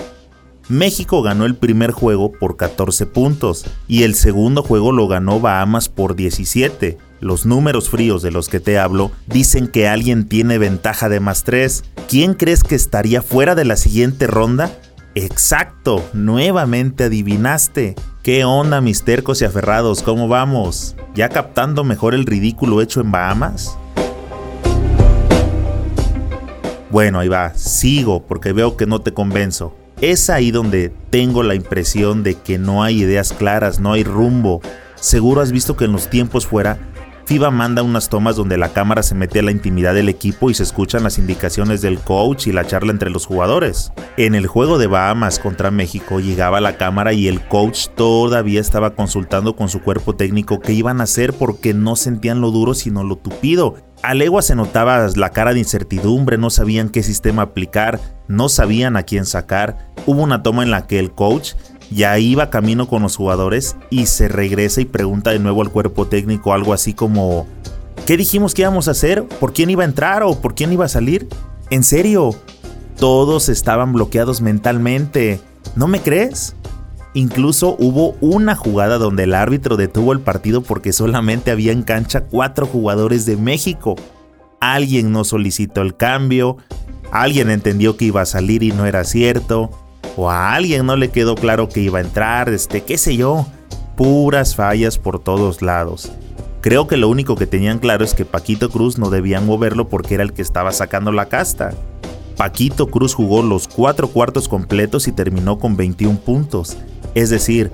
México 0.67 1.21
ganó 1.21 1.45
el 1.45 1.55
primer 1.55 1.91
juego 1.91 2.31
por 2.31 2.57
14 2.57 3.05
puntos 3.05 3.65
y 3.87 4.01
el 4.01 4.15
segundo 4.15 4.63
juego 4.63 4.91
lo 4.91 5.07
ganó 5.07 5.39
Bahamas 5.39 5.89
por 5.89 6.15
17. 6.15 6.97
Los 7.19 7.45
números 7.45 7.89
fríos 7.89 8.23
de 8.23 8.31
los 8.31 8.49
que 8.49 8.59
te 8.59 8.79
hablo 8.79 9.11
dicen 9.27 9.67
que 9.67 9.87
alguien 9.87 10.27
tiene 10.27 10.57
ventaja 10.57 11.07
de 11.07 11.19
más 11.19 11.43
3. 11.43 11.83
¿Quién 12.09 12.33
crees 12.33 12.63
que 12.63 12.73
estaría 12.73 13.21
fuera 13.21 13.53
de 13.53 13.65
la 13.65 13.75
siguiente 13.75 14.25
ronda? 14.25 14.71
Exacto, 15.13 16.03
nuevamente 16.13 17.05
adivinaste. 17.05 17.93
¿Qué 18.23 18.43
onda 18.43 18.81
mis 18.81 19.03
tercos 19.03 19.43
y 19.43 19.45
aferrados? 19.45 20.01
¿Cómo 20.01 20.27
vamos? 20.27 20.95
¿Ya 21.13 21.29
captando 21.29 21.83
mejor 21.83 22.15
el 22.15 22.25
ridículo 22.25 22.81
hecho 22.81 23.01
en 23.01 23.11
Bahamas? 23.11 23.77
Bueno, 26.89 27.19
ahí 27.19 27.27
va, 27.27 27.53
sigo 27.53 28.25
porque 28.25 28.51
veo 28.51 28.77
que 28.77 28.87
no 28.87 29.01
te 29.01 29.13
convenzo. 29.13 29.75
Es 30.05 30.29
ahí 30.29 30.51
donde 30.51 30.93
tengo 31.09 31.41
la 31.41 31.55
impresión 31.55 32.21
de 32.21 32.35
que 32.35 32.59
no 32.59 32.83
hay 32.83 33.01
ideas 33.01 33.33
claras, 33.33 33.79
no 33.79 33.93
hay 33.93 34.03
rumbo. 34.03 34.61
Seguro 34.93 35.41
has 35.41 35.51
visto 35.51 35.75
que 35.75 35.85
en 35.85 35.93
los 35.93 36.11
tiempos 36.11 36.45
fuera, 36.45 36.77
FIBA 37.25 37.49
manda 37.49 37.81
unas 37.81 38.07
tomas 38.07 38.35
donde 38.35 38.55
la 38.59 38.69
cámara 38.69 39.01
se 39.01 39.15
mete 39.15 39.39
a 39.39 39.41
la 39.41 39.49
intimidad 39.49 39.95
del 39.95 40.07
equipo 40.07 40.51
y 40.51 40.53
se 40.53 40.61
escuchan 40.61 41.01
las 41.01 41.17
indicaciones 41.17 41.81
del 41.81 41.97
coach 41.97 42.45
y 42.45 42.51
la 42.51 42.67
charla 42.67 42.91
entre 42.91 43.09
los 43.09 43.25
jugadores. 43.25 43.93
En 44.15 44.35
el 44.35 44.45
juego 44.45 44.77
de 44.77 44.85
Bahamas 44.85 45.39
contra 45.39 45.71
México 45.71 46.19
llegaba 46.19 46.61
la 46.61 46.77
cámara 46.77 47.13
y 47.13 47.27
el 47.27 47.41
coach 47.41 47.87
todavía 47.95 48.61
estaba 48.61 48.93
consultando 48.93 49.55
con 49.55 49.69
su 49.69 49.81
cuerpo 49.81 50.15
técnico 50.15 50.59
qué 50.59 50.73
iban 50.73 51.01
a 51.01 51.05
hacer 51.05 51.33
porque 51.33 51.73
no 51.73 51.95
sentían 51.95 52.41
lo 52.41 52.51
duro 52.51 52.75
sino 52.75 53.03
lo 53.03 53.15
tupido 53.15 53.73
a 54.05 54.13
legua 54.13 54.41
se 54.43 54.55
notaba 54.55 55.07
la 55.15 55.31
cara 55.31 55.53
de 55.53 55.59
incertidumbre, 55.59 56.37
no 56.37 56.51
sabían 56.51 56.89
qué 56.89 57.01
sistema 57.01 57.41
aplicar, 57.41 57.99
no 58.27 58.49
sabían 58.49 58.97
a 58.97 59.03
quién 59.03 59.25
sacar. 59.25 59.91
Hubo 60.05 60.21
una 60.21 60.43
toma 60.43 60.61
en 60.61 60.69
la 60.69 60.85
que 60.85 60.99
el 60.99 61.11
coach 61.11 61.53
ya 61.89 62.17
iba 62.19 62.51
camino 62.51 62.87
con 62.87 63.01
los 63.01 63.15
jugadores 63.15 63.75
y 63.89 64.05
se 64.05 64.27
regresa 64.27 64.81
y 64.81 64.85
pregunta 64.85 65.31
de 65.31 65.39
nuevo 65.39 65.61
al 65.61 65.71
cuerpo 65.71 66.07
técnico 66.07 66.53
algo 66.53 66.73
así 66.73 66.93
como, 66.93 67.47
¿qué 68.05 68.15
dijimos 68.15 68.53
que 68.53 68.61
íbamos 68.61 68.87
a 68.87 68.91
hacer? 68.91 69.23
¿Por 69.23 69.53
quién 69.53 69.71
iba 69.71 69.83
a 69.83 69.87
entrar 69.87 70.21
o 70.21 70.39
por 70.39 70.53
quién 70.53 70.71
iba 70.71 70.85
a 70.85 70.89
salir? 70.89 71.27
¿En 71.71 71.83
serio? 71.83 72.35
Todos 72.99 73.49
estaban 73.49 73.91
bloqueados 73.91 74.39
mentalmente. 74.39 75.39
¿No 75.75 75.87
me 75.87 75.99
crees? 75.99 76.55
Incluso 77.15 77.77
hubo 77.79 78.17
una 78.19 78.57
jugada 78.57 78.97
donde 78.97 79.23
el 79.23 79.35
árbitro 79.35 79.77
detuvo 79.77 80.11
el 80.11 80.19
partido 80.19 80.61
porque 80.61 80.91
solamente 80.91 81.49
había 81.49 81.71
en 81.71 81.81
cancha 81.81 82.25
cuatro 82.25 82.65
jugadores 82.65 83.25
de 83.25 83.37
México. 83.37 83.95
Alguien 84.59 85.13
no 85.13 85.23
solicitó 85.23 85.81
el 85.81 85.95
cambio, 85.95 86.57
alguien 87.11 87.49
entendió 87.49 87.95
que 87.95 88.03
iba 88.03 88.21
a 88.21 88.25
salir 88.25 88.63
y 88.63 88.73
no 88.73 88.85
era 88.85 89.05
cierto, 89.05 89.71
o 90.17 90.29
a 90.29 90.55
alguien 90.55 90.85
no 90.85 90.97
le 90.97 91.07
quedó 91.07 91.35
claro 91.35 91.69
que 91.69 91.79
iba 91.79 91.99
a 91.99 92.01
entrar, 92.01 92.49
este, 92.49 92.83
qué 92.83 92.97
sé 92.97 93.15
yo. 93.15 93.47
Puras 93.95 94.57
fallas 94.57 94.97
por 94.97 95.19
todos 95.23 95.61
lados. 95.61 96.11
Creo 96.59 96.85
que 96.85 96.97
lo 96.97 97.07
único 97.07 97.37
que 97.37 97.47
tenían 97.47 97.79
claro 97.79 98.03
es 98.03 98.13
que 98.13 98.25
Paquito 98.25 98.69
Cruz 98.69 98.97
no 98.97 99.09
debían 99.09 99.45
moverlo 99.45 99.87
porque 99.87 100.15
era 100.15 100.23
el 100.23 100.33
que 100.33 100.41
estaba 100.41 100.73
sacando 100.73 101.13
la 101.13 101.27
casta. 101.27 101.71
Paquito 102.35 102.87
Cruz 102.87 103.13
jugó 103.13 103.41
los 103.41 103.69
cuatro 103.69 104.09
cuartos 104.09 104.49
completos 104.49 105.07
y 105.07 105.13
terminó 105.13 105.59
con 105.59 105.77
21 105.77 106.19
puntos. 106.19 106.75
Es 107.15 107.29
decir, 107.29 107.71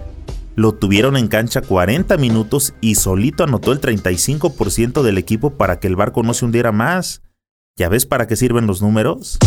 lo 0.55 0.75
tuvieron 0.75 1.17
en 1.17 1.27
cancha 1.27 1.61
40 1.61 2.15
minutos 2.17 2.75
y 2.79 2.93
solito 2.93 3.43
anotó 3.43 3.71
el 3.71 3.81
35% 3.81 5.01
del 5.01 5.17
equipo 5.17 5.57
para 5.57 5.79
que 5.79 5.87
el 5.87 5.95
barco 5.95 6.21
no 6.21 6.35
se 6.35 6.45
hundiera 6.45 6.71
más. 6.71 7.23
¿Ya 7.75 7.89
ves 7.89 8.05
para 8.05 8.27
qué 8.27 8.35
sirven 8.35 8.67
los 8.67 8.83
números? 8.83 9.39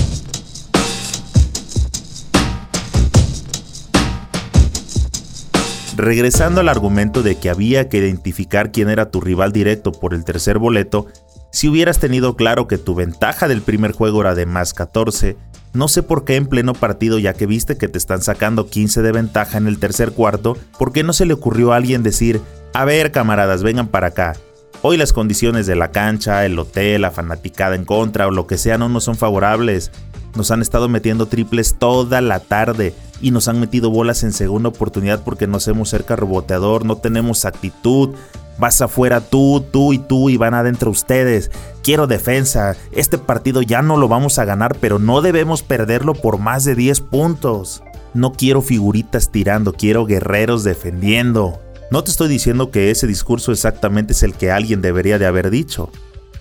Regresando 5.97 6.61
al 6.61 6.69
argumento 6.69 7.23
de 7.23 7.37
que 7.37 7.49
había 7.49 7.89
que 7.89 7.99
identificar 7.99 8.73
quién 8.73 8.91
era 8.91 9.13
tu 9.13 9.21
rival 9.21 9.53
directo 9.53 9.93
por 9.93 10.13
el 10.13 10.25
tercer 10.25 10.59
boleto, 10.59 11.07
si 11.53 11.69
hubieras 11.69 12.01
tenido 12.01 12.35
claro 12.35 12.67
que 12.67 12.79
tu 12.79 12.97
ventaja 12.97 13.47
del 13.47 13.63
primer 13.63 13.93
juego 13.93 14.23
era 14.23 14.35
de 14.35 14.45
más 14.45 14.75
14, 14.75 15.37
no 15.75 15.89
sé 15.89 16.03
por 16.03 16.25
qué 16.25 16.37
en 16.37 16.47
pleno 16.47 16.73
partido 16.73 17.19
ya 17.19 17.35
que 17.35 17.47
viste 17.47 17.77
que 17.77 17.89
te 17.89 17.99
están 17.99 18.23
sacando 18.23 18.69
15 18.69 19.03
de 19.03 19.13
ventaja 19.13 19.59
en 19.59 19.67
el 19.67 19.79
tercer 19.79 20.13
cuarto, 20.13 20.57
¿por 20.79 20.93
qué 20.93 21.03
no 21.03 21.13
se 21.13 21.27
le 21.27 21.35
ocurrió 21.35 21.73
a 21.73 21.77
alguien 21.77 22.03
decir, 22.03 22.41
a 22.73 22.85
ver 22.85 23.13
camaradas, 23.13 23.63
vengan 23.63 23.89
para 23.89 24.07
acá? 24.09 24.35
Hoy 24.83 24.97
las 24.97 25.13
condiciones 25.13 25.67
de 25.67 25.77
la 25.77 25.93
cancha, 25.93 26.45
el 26.45 26.59
hotel, 26.59 27.03
la 27.03 27.11
fanaticada 27.11 27.75
en 27.75 27.85
contra 27.85 28.27
o 28.27 28.31
lo 28.31 28.47
que 28.47 28.59
sea 28.59 28.79
no 28.79 28.89
nos 28.89 29.05
son 29.05 29.17
favorables. 29.17 29.91
Nos 30.35 30.51
han 30.51 30.63
estado 30.63 30.89
metiendo 30.89 31.27
triples 31.27 31.77
toda 31.79 32.21
la 32.21 32.41
tarde 32.41 32.95
y 33.21 33.31
nos 33.31 33.49
han 33.49 33.61
metido 33.61 33.91
bolas 33.91 34.25
en 34.25 34.33
segunda 34.33 34.69
oportunidad 34.69 35.23
porque 35.23 35.47
no 35.47 35.57
hacemos 35.57 35.89
cerca 35.89 36.17
reboteador, 36.17 36.85
no 36.85 36.97
tenemos 36.97 37.45
actitud. 37.45 38.11
Vas 38.59 38.81
afuera 38.83 39.21
tú, 39.21 39.65
tú 39.73 39.93
y 39.93 39.99
tú 39.99 40.29
y 40.29 40.37
van 40.37 40.55
adentro 40.55 40.91
ustedes. 40.91 41.51
Quiero 41.83 42.07
defensa. 42.07 42.77
Este 42.93 43.19
partido 43.19 43.63
ya 43.63 43.83
no 43.83 43.97
lo 43.97 44.09
vamos 44.09 44.39
a 44.39 44.45
ganar, 44.45 44.77
pero 44.81 44.99
no 44.99 45.23
debemos 45.23 45.63
perderlo 45.63 46.15
por 46.15 46.39
más 46.39 46.65
de 46.65 46.75
10 46.75 47.01
puntos. 47.01 47.83
No 48.13 48.33
quiero 48.33 48.63
figuritas 48.63 49.31
tirando, 49.31 49.73
quiero 49.73 50.05
guerreros 50.07 50.63
defendiendo. 50.63 51.61
No 51.95 52.03
te 52.03 52.11
estoy 52.11 52.27
diciendo 52.27 52.73
que 52.73 52.91
ese 52.91 53.07
discurso 53.07 53.53
exactamente 53.53 54.15
es 54.15 54.25
el 54.25 54.35
que 54.35 54.51
alguien 54.51 54.83
debería 54.83 55.17
de 55.21 55.27
haber 55.27 55.49
dicho. 55.49 55.91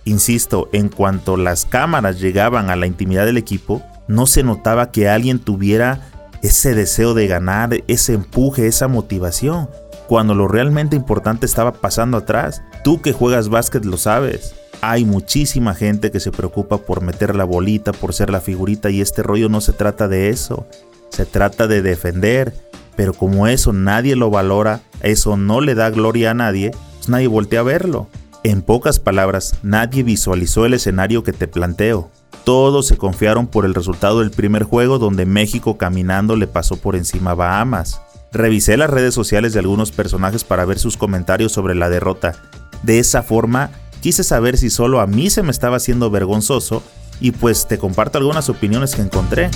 Insisto, 0.04 0.68
en 0.74 0.90
cuanto 0.90 1.38
las 1.38 1.66
cámaras 1.66 2.20
llegaban 2.20 2.72
a 2.72 2.76
la 2.76 2.88
intimidad 2.88 3.28
del 3.28 3.38
equipo, 3.38 3.84
no 4.08 4.26
se 4.26 4.42
notaba 4.42 4.90
que 4.90 5.10
alguien 5.10 5.38
tuviera 5.38 6.10
ese 6.42 6.74
deseo 6.74 7.14
de 7.14 7.28
ganar, 7.28 7.84
ese 7.88 8.14
empuje, 8.14 8.66
esa 8.66 8.88
motivación, 8.88 9.70
cuando 10.08 10.34
lo 10.34 10.48
realmente 10.48 10.96
importante 10.96 11.46
estaba 11.46 11.72
pasando 11.72 12.18
atrás. 12.18 12.64
Tú 12.84 13.04
que 13.04 13.14
juegas 13.14 13.50
básquet 13.50 13.86
lo 13.86 13.98
sabes. 13.98 14.56
Hay 14.82 15.06
muchísima 15.06 15.76
gente 15.76 16.10
que 16.10 16.20
se 16.20 16.32
preocupa 16.32 16.80
por 16.80 17.02
meter 17.02 17.36
la 17.36 17.44
bolita, 17.44 17.94
por 17.94 18.16
ser 18.16 18.32
la 18.32 18.42
figurita 18.42 18.90
y 18.90 19.02
este 19.02 19.22
rollo 19.22 19.50
no 19.50 19.62
se 19.62 19.74
trata 19.74 20.08
de 20.08 20.30
eso. 20.30 20.66
Se 21.10 21.28
trata 21.28 21.68
de 21.68 21.84
defender. 21.84 22.56
Pero 22.96 23.14
como 23.14 23.48
eso 23.48 23.74
nadie 23.74 24.16
lo 24.16 24.30
valora, 24.30 24.82
eso 25.02 25.38
no 25.38 25.62
le 25.62 25.76
da 25.76 25.90
gloria 25.90 26.32
a 26.32 26.36
nadie, 26.36 26.72
pues 26.98 27.10
nadie 27.10 27.28
voltea 27.28 27.62
a 27.62 27.64
verlo. 27.64 28.08
En 28.44 28.62
pocas 28.62 29.00
palabras, 29.00 29.56
nadie 29.64 30.04
visualizó 30.04 30.66
el 30.66 30.74
escenario 30.74 31.24
que 31.24 31.34
te 31.34 31.48
planteo. 31.48 32.12
Todos 32.44 32.88
se 32.88 32.98
confiaron 32.98 33.48
por 33.48 33.66
el 33.66 33.74
resultado 33.74 34.20
del 34.20 34.32
primer 34.32 34.64
juego 34.64 35.00
donde 35.00 35.26
México 35.26 35.78
caminando 35.78 36.36
le 36.36 36.48
pasó 36.48 36.76
por 36.76 36.96
encima 36.96 37.32
a 37.32 37.36
Bahamas. 37.36 38.02
Revisé 38.34 38.76
las 38.76 38.90
redes 38.90 39.14
sociales 39.14 39.54
de 39.54 39.60
algunos 39.60 39.92
personajes 39.92 40.44
para 40.44 40.66
ver 40.66 40.78
sus 40.78 40.98
comentarios 40.98 41.54
sobre 41.54 41.74
la 41.74 41.90
derrota. 41.90 42.34
De 42.82 43.00
esa 43.00 43.24
forma, 43.24 43.70
quise 44.02 44.26
saber 44.26 44.58
si 44.58 44.70
solo 44.70 45.00
a 45.00 45.08
mí 45.08 45.30
se 45.30 45.44
me 45.44 45.52
estaba 45.52 45.78
haciendo 45.78 46.10
vergonzoso 46.10 46.84
y 47.22 47.32
pues 47.32 47.68
te 47.68 47.78
comparto 47.78 48.18
algunas 48.18 48.50
opiniones 48.50 48.96
que 48.96 49.04
encontré. 49.04 49.50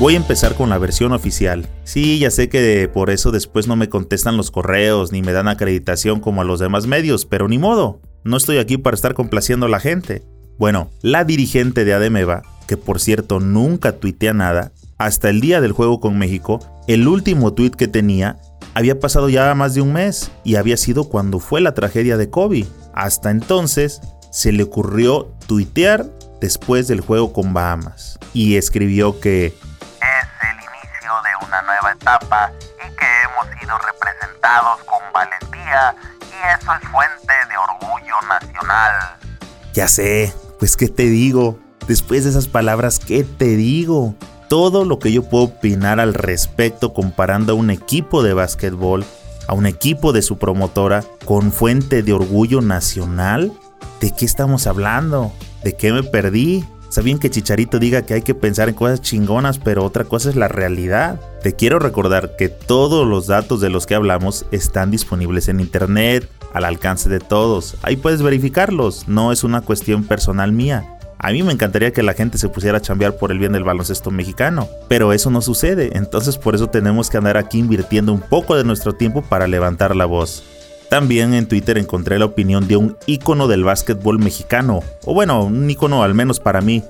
Voy 0.00 0.14
a 0.14 0.16
empezar 0.16 0.56
con 0.56 0.70
la 0.70 0.78
versión 0.78 1.12
oficial. 1.12 1.68
Sí, 1.84 2.18
ya 2.18 2.30
sé 2.30 2.48
que 2.48 2.90
por 2.92 3.10
eso 3.10 3.30
después 3.30 3.68
no 3.68 3.76
me 3.76 3.88
contestan 3.88 4.36
los 4.36 4.50
correos 4.50 5.12
ni 5.12 5.22
me 5.22 5.32
dan 5.32 5.46
acreditación 5.46 6.18
como 6.18 6.40
a 6.40 6.44
los 6.44 6.58
demás 6.58 6.88
medios, 6.88 7.24
pero 7.24 7.46
ni 7.46 7.58
modo. 7.58 8.00
No 8.24 8.36
estoy 8.36 8.58
aquí 8.58 8.76
para 8.76 8.96
estar 8.96 9.14
complaciendo 9.14 9.66
a 9.66 9.68
la 9.68 9.78
gente. 9.78 10.24
Bueno, 10.58 10.90
la 11.00 11.24
dirigente 11.24 11.84
de 11.84 11.94
Ademeva, 11.94 12.42
que 12.66 12.76
por 12.76 13.00
cierto 13.00 13.38
nunca 13.38 13.92
tuitea 13.92 14.32
nada, 14.32 14.72
hasta 14.98 15.30
el 15.30 15.40
día 15.40 15.60
del 15.60 15.72
juego 15.72 16.00
con 16.00 16.18
México, 16.18 16.58
el 16.88 17.06
último 17.06 17.54
tuit 17.54 17.76
que 17.76 17.88
tenía 17.88 18.38
había 18.74 18.98
pasado 18.98 19.28
ya 19.28 19.54
más 19.54 19.74
de 19.74 19.80
un 19.80 19.92
mes 19.92 20.32
y 20.42 20.56
había 20.56 20.76
sido 20.76 21.04
cuando 21.04 21.38
fue 21.38 21.60
la 21.60 21.72
tragedia 21.72 22.16
de 22.16 22.30
Kobe. 22.30 22.66
Hasta 22.94 23.30
entonces 23.30 24.00
se 24.32 24.50
le 24.50 24.64
ocurrió 24.64 25.32
tuitear 25.46 26.10
después 26.40 26.88
del 26.88 27.00
juego 27.00 27.32
con 27.32 27.54
Bahamas 27.54 28.18
y 28.32 28.56
escribió 28.56 29.20
que 29.20 29.54
etapa 31.94 32.52
y 32.76 32.96
que 32.96 33.06
hemos 33.24 33.60
sido 33.60 33.78
representados 33.78 34.80
con 34.84 35.00
valentía 35.12 35.94
y 36.20 36.60
eso 36.60 36.72
es 36.74 36.88
fuente 36.88 37.34
de 37.48 37.56
orgullo 37.56 38.14
nacional. 38.28 38.92
Ya 39.72 39.88
sé, 39.88 40.32
pues 40.58 40.76
qué 40.76 40.88
te 40.88 41.04
digo, 41.04 41.58
después 41.88 42.24
de 42.24 42.30
esas 42.30 42.48
palabras, 42.48 42.98
¿qué 42.98 43.24
te 43.24 43.56
digo? 43.56 44.14
Todo 44.48 44.84
lo 44.84 44.98
que 44.98 45.12
yo 45.12 45.28
puedo 45.28 45.44
opinar 45.44 46.00
al 46.00 46.14
respecto 46.14 46.92
comparando 46.92 47.52
a 47.52 47.56
un 47.56 47.70
equipo 47.70 48.22
de 48.22 48.34
básquetbol, 48.34 49.04
a 49.48 49.54
un 49.54 49.66
equipo 49.66 50.12
de 50.12 50.22
su 50.22 50.38
promotora, 50.38 51.04
con 51.24 51.52
fuente 51.52 52.02
de 52.02 52.12
orgullo 52.12 52.60
nacional, 52.60 53.52
¿de 54.00 54.12
qué 54.12 54.24
estamos 54.24 54.66
hablando? 54.66 55.32
¿De 55.62 55.74
qué 55.76 55.92
me 55.92 56.02
perdí? 56.02 56.64
Está 56.94 57.02
bien 57.02 57.18
que 57.18 57.28
Chicharito 57.28 57.80
diga 57.80 58.02
que 58.02 58.14
hay 58.14 58.22
que 58.22 58.36
pensar 58.36 58.68
en 58.68 58.76
cosas 58.76 59.00
chingonas, 59.00 59.58
pero 59.58 59.84
otra 59.84 60.04
cosa 60.04 60.30
es 60.30 60.36
la 60.36 60.46
realidad. 60.46 61.20
Te 61.42 61.52
quiero 61.52 61.80
recordar 61.80 62.36
que 62.36 62.48
todos 62.48 63.04
los 63.04 63.26
datos 63.26 63.60
de 63.60 63.68
los 63.68 63.84
que 63.84 63.96
hablamos 63.96 64.46
están 64.52 64.92
disponibles 64.92 65.48
en 65.48 65.58
internet, 65.58 66.28
al 66.52 66.64
alcance 66.64 67.08
de 67.08 67.18
todos. 67.18 67.76
Ahí 67.82 67.96
puedes 67.96 68.22
verificarlos, 68.22 69.08
no 69.08 69.32
es 69.32 69.42
una 69.42 69.60
cuestión 69.60 70.04
personal 70.04 70.52
mía. 70.52 70.86
A 71.18 71.32
mí 71.32 71.42
me 71.42 71.52
encantaría 71.52 71.92
que 71.92 72.04
la 72.04 72.14
gente 72.14 72.38
se 72.38 72.48
pusiera 72.48 72.78
a 72.78 72.80
chambear 72.80 73.16
por 73.16 73.32
el 73.32 73.40
bien 73.40 73.50
del 73.50 73.64
baloncesto 73.64 74.12
mexicano, 74.12 74.68
pero 74.86 75.12
eso 75.12 75.30
no 75.30 75.40
sucede, 75.40 75.96
entonces 75.98 76.38
por 76.38 76.54
eso 76.54 76.68
tenemos 76.68 77.10
que 77.10 77.16
andar 77.16 77.36
aquí 77.36 77.58
invirtiendo 77.58 78.12
un 78.12 78.20
poco 78.20 78.54
de 78.54 78.62
nuestro 78.62 78.92
tiempo 78.92 79.20
para 79.20 79.48
levantar 79.48 79.96
la 79.96 80.04
voz. 80.04 80.44
También 80.94 81.34
en 81.34 81.48
Twitter 81.48 81.76
encontré 81.76 82.20
la 82.20 82.26
opinión 82.26 82.68
de 82.68 82.76
un 82.76 82.96
ícono 83.06 83.48
del 83.48 83.64
básquetbol 83.64 84.20
mexicano, 84.20 84.78
o 85.04 85.12
bueno, 85.12 85.42
un 85.42 85.68
ícono 85.68 86.04
al 86.04 86.14
menos 86.14 86.38
para 86.38 86.60
mí. 86.60 86.84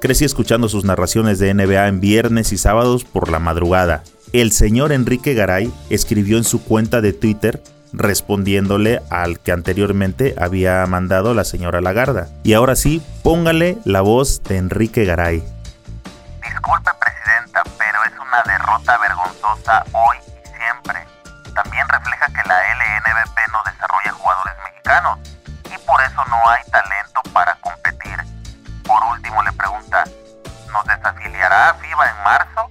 Crecí 0.00 0.24
escuchando 0.24 0.68
sus 0.68 0.84
narraciones 0.84 1.40
de 1.40 1.52
NBA 1.52 1.88
en 1.88 1.98
viernes 1.98 2.52
y 2.52 2.56
sábados 2.56 3.02
por 3.02 3.28
la 3.28 3.40
madrugada. 3.40 4.04
El 4.32 4.52
señor 4.52 4.92
Enrique 4.92 5.34
Garay 5.34 5.72
escribió 5.90 6.38
en 6.38 6.44
su 6.44 6.62
cuenta 6.62 7.00
de 7.00 7.12
Twitter 7.12 7.60
respondiéndole 7.92 9.02
al 9.10 9.40
que 9.40 9.50
anteriormente 9.50 10.36
había 10.38 10.86
mandado 10.86 11.34
la 11.34 11.42
señora 11.42 11.80
Lagarda. 11.80 12.28
Y 12.44 12.52
ahora 12.52 12.76
sí, 12.76 13.02
póngale 13.24 13.78
la 13.84 14.02
voz 14.02 14.40
de 14.44 14.58
Enrique 14.58 15.04
Garay. 15.04 15.42
Disculpe, 16.44 16.90
presidenta, 17.00 17.64
pero 17.76 17.98
es 18.06 18.12
una 18.20 18.40
derrota 18.44 18.98
vergonzosa 18.98 19.84
hoy 19.94 20.27
y 25.66 25.86
por 25.86 26.00
eso 26.02 26.24
no 26.28 26.50
hay 26.50 26.62
talento 26.70 27.20
para 27.32 27.54
competir. 27.56 28.16
Por 28.84 29.02
último 29.14 29.42
le 29.42 29.52
pregunta, 29.52 30.04
¿nos 30.72 30.84
desafiliará 30.86 31.74
FIBA 31.74 32.10
en 32.10 32.24
marzo? 32.24 32.70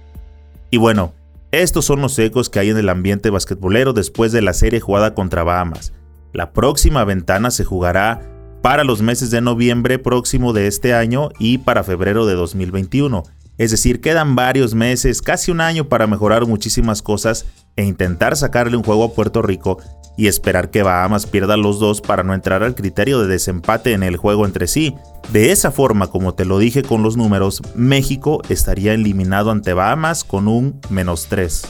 Y 0.70 0.76
bueno, 0.78 1.14
estos 1.50 1.84
son 1.84 2.02
los 2.02 2.18
ecos 2.18 2.50
que 2.50 2.60
hay 2.60 2.70
en 2.70 2.76
el 2.76 2.88
ambiente 2.88 3.30
basquetbolero 3.30 3.92
después 3.92 4.32
de 4.32 4.42
la 4.42 4.52
serie 4.52 4.80
jugada 4.80 5.14
contra 5.14 5.44
Bahamas. 5.44 5.92
La 6.32 6.52
próxima 6.52 7.04
ventana 7.04 7.50
se 7.50 7.64
jugará 7.64 8.20
para 8.62 8.84
los 8.84 9.00
meses 9.00 9.30
de 9.30 9.40
noviembre 9.40 9.98
próximo 9.98 10.52
de 10.52 10.66
este 10.66 10.92
año 10.92 11.30
y 11.38 11.58
para 11.58 11.84
febrero 11.84 12.26
de 12.26 12.34
2021. 12.34 13.22
Es 13.56 13.70
decir, 13.70 14.00
quedan 14.00 14.36
varios 14.36 14.74
meses, 14.74 15.22
casi 15.22 15.50
un 15.50 15.60
año 15.60 15.88
para 15.88 16.06
mejorar 16.06 16.46
muchísimas 16.46 17.02
cosas 17.02 17.46
e 17.76 17.84
intentar 17.84 18.36
sacarle 18.36 18.76
un 18.76 18.84
juego 18.84 19.04
a 19.04 19.12
Puerto 19.14 19.42
Rico 19.42 19.78
y 20.18 20.26
esperar 20.26 20.70
que 20.70 20.82
Bahamas 20.82 21.26
pierda 21.26 21.56
los 21.56 21.78
dos 21.78 22.00
para 22.00 22.24
no 22.24 22.34
entrar 22.34 22.64
al 22.64 22.74
criterio 22.74 23.20
de 23.20 23.28
desempate 23.28 23.92
en 23.92 24.02
el 24.02 24.16
juego 24.16 24.44
entre 24.44 24.66
sí. 24.66 24.96
De 25.32 25.52
esa 25.52 25.70
forma, 25.70 26.08
como 26.08 26.34
te 26.34 26.44
lo 26.44 26.58
dije 26.58 26.82
con 26.82 27.04
los 27.04 27.16
números, 27.16 27.62
México 27.76 28.42
estaría 28.48 28.94
eliminado 28.94 29.52
ante 29.52 29.74
Bahamas 29.74 30.24
con 30.24 30.48
un 30.48 30.80
menos 30.90 31.28
3. 31.28 31.62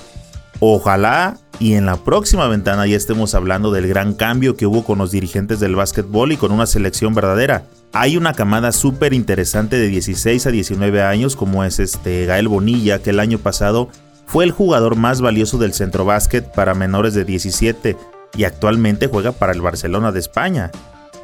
Ojalá 0.61 1.37
y 1.61 1.75
en 1.75 1.85
la 1.85 1.97
próxima 1.97 2.49
ventana 2.49 2.87
ya 2.87 2.97
estemos 2.97 3.35
hablando 3.35 3.71
del 3.71 3.87
gran 3.87 4.14
cambio 4.14 4.57
que 4.57 4.67
hubo 4.67 4.83
con 4.83 4.97
los 4.97 5.11
dirigentes 5.11 5.61
del 5.61 5.76
básquetbol 5.76 6.33
y 6.33 6.38
con 6.38 6.50
una 6.50 6.67
selección 6.67 7.14
verdadera. 7.14 7.64
Hay 7.93 8.17
una 8.17 8.33
camada 8.33 8.73
súper 8.73 9.12
interesante 9.12 9.76
de 9.76 9.88
16 9.88 10.47
a 10.47 10.50
19 10.50 11.02
años 11.02 11.37
como 11.37 11.64
es 11.64 11.78
este 11.81 12.25
Gael 12.25 12.49
Bonilla 12.49 13.02
que 13.02 13.11
el 13.11 13.21
año 13.21 13.38
pasado 13.38 13.90
fue 14.25 14.45
el 14.45 14.52
jugador 14.52 14.97
más 14.97 15.21
valioso 15.21 15.59
del 15.59 15.75
centro 15.75 16.07
básquet 16.07 16.50
para 16.50 16.75
menores 16.75 17.12
de 17.12 17.26
17 17.26 17.97
y 18.37 18.45
actualmente 18.45 19.07
juega 19.07 19.33
para 19.33 19.53
el 19.53 19.61
Barcelona 19.61 20.13
de 20.13 20.21
España. 20.21 20.71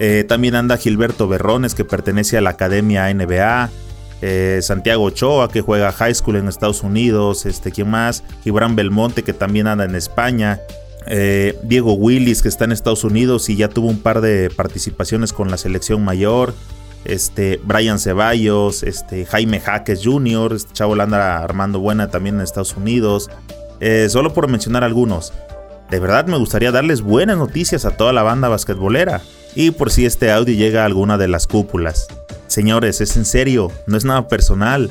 Eh, 0.01 0.25
también 0.27 0.55
anda 0.55 0.77
Gilberto 0.77 1.29
Berrones 1.29 1.75
que 1.75 1.85
pertenece 1.85 2.37
a 2.37 2.41
la 2.41 2.51
Academia 2.51 3.13
NBA. 3.13 3.71
Eh, 4.23 4.61
Santiago 4.63 5.05
Ochoa 5.05 5.51
que 5.51 5.61
juega 5.61 5.93
high 5.93 6.15
school 6.15 6.37
en 6.37 6.49
Estados 6.49 6.83
Unidos. 6.83 7.47
Este, 7.47 7.71
¿Quién 7.71 7.91
más? 7.91 8.25
Gibran 8.43 8.77
Belmonte 8.77 9.23
que 9.23 9.33
también 9.33 9.67
anda 9.67 9.85
en 9.85 9.95
España. 9.95 10.61
Eh, 11.07 11.59
Diego 11.63 11.93
Willis 11.93 12.43
que 12.43 12.49
está 12.49 12.65
en 12.65 12.73
Estados 12.73 13.05
Unidos 13.05 13.49
y 13.51 13.57
ya 13.57 13.69
tuvo 13.69 13.89
un 13.89 13.99
par 14.01 14.21
de 14.21 14.51
participaciones 14.51 15.33
con 15.33 15.51
la 15.51 15.57
selección 15.57 16.03
mayor. 16.03 16.55
Este, 17.05 17.61
Brian 17.63 17.99
Ceballos, 17.99 18.83
este, 18.83 19.27
Jaime 19.27 19.61
Jaques 19.61 20.01
Jr., 20.03 20.55
este 20.55 20.73
chavo 20.73 20.99
anda 20.99 21.43
armando 21.45 21.79
buena 21.79 22.09
también 22.09 22.37
en 22.37 22.41
Estados 22.41 22.77
Unidos. 22.77 23.31
solo 24.09 24.33
por 24.33 24.49
mencionar 24.49 24.83
algunos. 24.83 25.35
De 25.91 26.01
verdad 26.01 26.27
me 26.27 26.39
gustaría 26.39 26.73
darles 26.73 27.03
buenas 27.03 27.37
noticias 27.37 27.85
a 27.85 27.97
toda 27.97 28.13
la 28.13 28.23
banda 28.23 28.49
basquetbolera. 28.49 29.21
Y 29.55 29.71
por 29.71 29.91
si 29.91 30.05
este 30.07 30.33
audio 30.33 30.55
llega 30.55 30.83
a 30.83 30.87
alguna 30.87 31.17
de 31.19 31.29
las 31.29 31.47
cúpulas. 31.47 32.09
Señores, 32.49 33.01
es 33.01 33.17
en 33.17 33.25
serio, 33.25 33.71
no 33.87 33.97
es 33.97 34.05
nada 34.05 34.27
personal. 34.29 34.91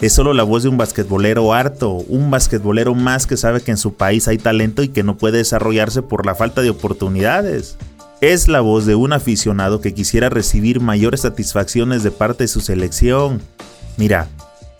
Es 0.00 0.12
solo 0.12 0.34
la 0.34 0.42
voz 0.42 0.64
de 0.64 0.68
un 0.68 0.76
basquetbolero 0.76 1.54
harto, 1.54 1.92
un 1.92 2.30
basquetbolero 2.30 2.94
más 2.94 3.26
que 3.26 3.36
sabe 3.36 3.60
que 3.60 3.70
en 3.70 3.76
su 3.76 3.94
país 3.94 4.28
hay 4.28 4.38
talento 4.38 4.82
y 4.82 4.88
que 4.88 5.02
no 5.02 5.16
puede 5.16 5.38
desarrollarse 5.38 6.02
por 6.02 6.26
la 6.26 6.34
falta 6.34 6.60
de 6.62 6.70
oportunidades. 6.70 7.76
Es 8.20 8.48
la 8.48 8.60
voz 8.60 8.86
de 8.86 8.96
un 8.96 9.12
aficionado 9.12 9.80
que 9.80 9.94
quisiera 9.94 10.28
recibir 10.28 10.80
mayores 10.80 11.20
satisfacciones 11.20 12.02
de 12.02 12.10
parte 12.10 12.44
de 12.44 12.48
su 12.48 12.60
selección. 12.60 13.40
Mira, 13.96 14.28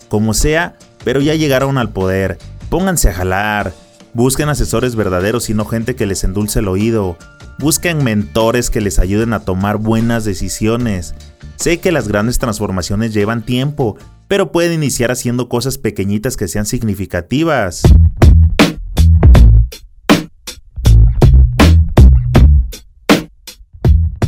como 0.09 0.33
sea, 0.33 0.75
pero 1.03 1.21
ya 1.21 1.35
llegaron 1.35 1.77
al 1.77 1.89
poder. 1.89 2.37
Pónganse 2.69 3.09
a 3.09 3.13
jalar, 3.13 3.73
Busquen 4.15 4.47
asesores 4.47 4.95
verdaderos 4.95 5.49
y 5.49 5.53
no 5.53 5.65
gente 5.65 5.97
que 5.97 6.05
les 6.05 6.23
endulce 6.23 6.59
el 6.59 6.69
oído. 6.69 7.17
Busquen 7.59 8.01
mentores 8.01 8.69
que 8.69 8.79
les 8.79 8.97
ayuden 8.97 9.33
a 9.33 9.41
tomar 9.41 9.75
buenas 9.75 10.23
decisiones. 10.23 11.13
Sé 11.57 11.81
que 11.81 11.91
las 11.91 12.07
grandes 12.07 12.39
transformaciones 12.39 13.13
llevan 13.13 13.45
tiempo, 13.45 13.97
pero 14.29 14.53
pueden 14.53 14.71
iniciar 14.71 15.11
haciendo 15.11 15.49
cosas 15.49 15.77
pequeñitas 15.77 16.37
que 16.37 16.47
sean 16.47 16.65
significativas. 16.65 17.81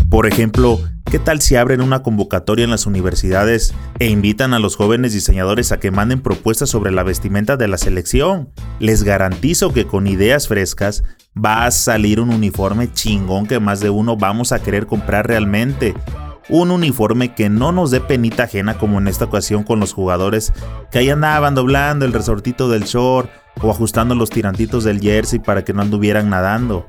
Por 0.10 0.28
ejemplo, 0.28 0.82
¿Qué 1.10 1.20
tal 1.20 1.40
si 1.40 1.56
abren 1.56 1.80
una 1.80 2.04
convocatoria 2.04 2.66
en 2.66 2.70
las 2.70 2.86
universidades 2.86 3.74
e 3.98 4.08
invitan 4.08 4.54
a 4.54 4.60
los 4.60 4.76
jóvenes 4.76 5.14
diseñadores 5.14 5.72
a 5.72 5.80
que 5.80 5.90
manden 5.90 6.22
propuestas 6.22 6.70
sobre 6.70 6.92
la 6.92 7.04
vestimenta 7.04 7.56
de 7.56 7.70
la 7.70 7.78
selección? 7.78 8.50
Les 8.80 9.04
garantizo 9.04 9.72
que 9.72 9.88
con 9.88 10.06
ideas 10.06 10.50
frescas 10.50 11.04
va 11.34 11.66
a 11.66 11.72
salir 11.72 12.20
un 12.20 12.30
uniforme 12.30 12.92
chingón 12.92 13.48
que 13.48 13.62
más 13.62 13.80
de 13.80 13.90
uno 13.90 14.18
vamos 14.18 14.52
a 14.52 14.62
querer 14.62 14.86
comprar 14.86 15.28
realmente. 15.28 15.94
Un 16.50 16.72
uniforme 16.72 17.34
que 17.34 17.50
no 17.50 17.72
nos 17.72 17.90
dé 17.90 18.02
penita 18.02 18.44
ajena 18.44 18.78
como 18.78 19.00
en 19.00 19.08
esta 19.08 19.26
ocasión 19.26 19.64
con 19.64 19.80
los 19.80 19.94
jugadores 19.94 20.52
que 20.92 21.00
ahí 21.00 21.10
andaban 21.10 21.56
doblando 21.56 22.04
el 22.04 22.12
resortito 22.12 22.68
del 22.68 22.84
short 22.84 23.30
o 23.62 23.72
ajustando 23.72 24.14
los 24.14 24.30
tirantitos 24.30 24.84
del 24.84 25.00
jersey 25.00 25.40
para 25.40 25.64
que 25.64 25.72
no 25.72 25.84
anduvieran 25.84 26.30
nadando. 26.30 26.86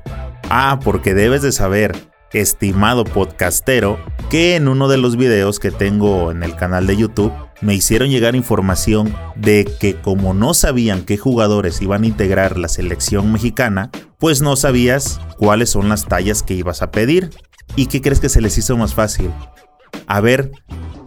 Ah, 0.49 0.79
porque 0.83 1.13
debes 1.13 1.41
de 1.41 1.53
saber, 1.53 2.08
estimado 2.33 3.03
podcastero, 3.03 3.99
que 4.29 4.55
en 4.55 4.67
uno 4.67 4.87
de 4.87 4.97
los 4.97 5.17
videos 5.17 5.59
que 5.59 5.71
tengo 5.71 6.31
en 6.31 6.43
el 6.43 6.55
canal 6.55 6.87
de 6.87 6.97
YouTube 6.97 7.33
me 7.61 7.75
hicieron 7.75 8.09
llegar 8.09 8.35
información 8.35 9.13
de 9.35 9.69
que 9.79 9.95
como 9.95 10.33
no 10.33 10.53
sabían 10.53 11.03
qué 11.03 11.17
jugadores 11.17 11.81
iban 11.81 12.03
a 12.03 12.07
integrar 12.07 12.57
la 12.57 12.69
selección 12.69 13.31
mexicana, 13.31 13.89
pues 14.17 14.41
no 14.41 14.55
sabías 14.55 15.19
cuáles 15.37 15.69
son 15.69 15.89
las 15.89 16.05
tallas 16.05 16.43
que 16.43 16.53
ibas 16.53 16.81
a 16.81 16.91
pedir. 16.91 17.31
¿Y 17.75 17.87
qué 17.87 18.01
crees 18.01 18.19
que 18.19 18.29
se 18.29 18.41
les 18.41 18.57
hizo 18.57 18.77
más 18.77 18.93
fácil? 18.93 19.31
A 20.07 20.21
ver, 20.21 20.51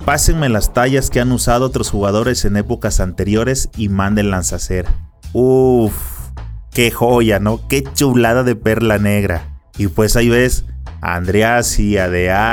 pásenme 0.05 0.49
las 0.49 0.73
tallas 0.73 1.11
que 1.11 1.21
han 1.21 1.33
usado 1.33 1.67
otros 1.67 1.91
jugadores 1.91 2.45
en 2.45 2.57
épocas 2.57 3.01
anteriores 3.01 3.69
y 3.77 3.89
mándenlas 3.89 4.53
a 4.53 4.57
hacer. 4.57 4.87
Uff, 5.33 5.95
qué 6.71 6.91
joya, 6.91 7.39
¿no? 7.39 7.67
Qué 7.69 7.83
chulada 7.95 8.43
de 8.43 8.57
perla 8.57 8.99
negra. 8.99 9.61
Y 9.79 9.89
pues 9.89 10.17
ahí 10.17 10.29
ves, 10.29 10.67
a 11.03 11.17
Andreassi, 11.17 11.99
a 11.99 12.07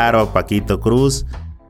a 0.10 0.34
Paquito 0.34 0.82
Cruz, 0.82 1.26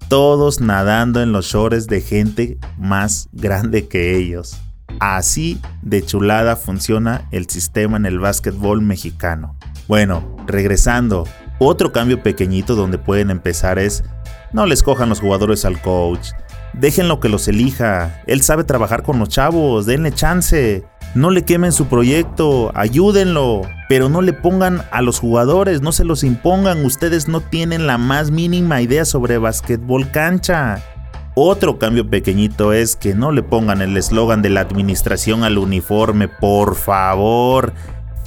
todos 0.07 0.59
nadando 0.59 1.21
en 1.21 1.31
los 1.31 1.45
shores 1.45 1.85
de 1.85 2.01
gente 2.01 2.57
más 2.77 3.29
grande 3.31 3.87
que 3.87 4.17
ellos. 4.17 4.59
Así 4.99 5.61
de 5.83 6.03
chulada 6.03 6.55
funciona 6.55 7.27
el 7.31 7.47
sistema 7.47 7.97
en 7.97 8.07
el 8.07 8.17
básquetbol 8.17 8.81
mexicano. 8.81 9.55
Bueno, 9.87 10.35
regresando, 10.47 11.25
otro 11.59 11.91
cambio 11.91 12.23
pequeñito 12.23 12.75
donde 12.75 12.97
pueden 12.97 13.29
empezar 13.29 13.77
es 13.77 14.03
no 14.51 14.65
les 14.65 14.81
cojan 14.81 15.09
los 15.09 15.19
jugadores 15.19 15.65
al 15.65 15.79
coach, 15.81 16.29
déjenlo 16.73 17.19
que 17.19 17.29
los 17.29 17.47
elija, 17.47 18.23
él 18.25 18.41
sabe 18.41 18.63
trabajar 18.63 19.03
con 19.03 19.19
los 19.19 19.29
chavos, 19.29 19.85
denle 19.85 20.11
chance. 20.11 20.83
No 21.15 21.31
le 21.31 21.43
quemen 21.43 21.71
su 21.71 21.87
proyecto, 21.87 22.71
ayúdenlo, 22.75 23.63
pero 23.87 24.09
no 24.09 24.21
le 24.21 24.31
pongan 24.31 24.83
a 24.91 25.01
los 25.01 25.19
jugadores, 25.19 25.81
no 25.81 25.91
se 25.91 26.03
los 26.03 26.23
impongan, 26.23 26.85
ustedes 26.85 27.27
no 27.27 27.41
tienen 27.41 27.87
la 27.87 27.97
más 27.97 28.29
mínima 28.29 28.79
idea 28.83 29.05
sobre 29.05 29.39
básquetbol 29.39 30.11
cancha. 30.11 30.83
Otro 31.33 31.79
cambio 31.79 32.07
pequeñito 32.07 32.73
es 32.73 32.95
que 32.95 33.15
no 33.15 33.31
le 33.31 33.41
pongan 33.41 33.81
el 33.81 33.97
eslogan 33.97 34.43
de 34.43 34.51
la 34.51 34.61
administración 34.61 35.43
al 35.43 35.57
uniforme, 35.57 36.27
por 36.27 36.75
favor. 36.75 37.73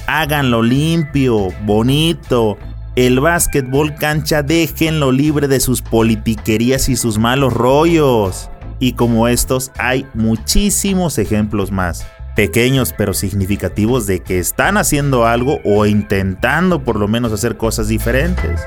Háganlo 0.05 0.61
limpio, 0.61 1.49
bonito. 1.65 2.57
El 2.97 3.21
básquetbol 3.21 3.95
cancha 3.95 4.43
déjenlo 4.43 5.13
libre 5.13 5.47
de 5.47 5.61
sus 5.61 5.81
politiquerías 5.81 6.89
y 6.89 6.97
sus 6.97 7.17
malos 7.17 7.53
rollos. 7.53 8.49
Y 8.79 8.93
como 8.93 9.29
estos 9.29 9.71
hay 9.77 10.05
muchísimos 10.13 11.17
ejemplos 11.17 11.71
más 11.71 12.05
pequeños 12.35 12.93
pero 12.97 13.13
significativos 13.13 14.05
de 14.05 14.21
que 14.21 14.39
están 14.39 14.77
haciendo 14.77 15.25
algo 15.25 15.59
o 15.63 15.85
intentando 15.85 16.83
por 16.83 16.99
lo 16.99 17.07
menos 17.07 17.31
hacer 17.31 17.57
cosas 17.57 17.87
diferentes. 17.87 18.61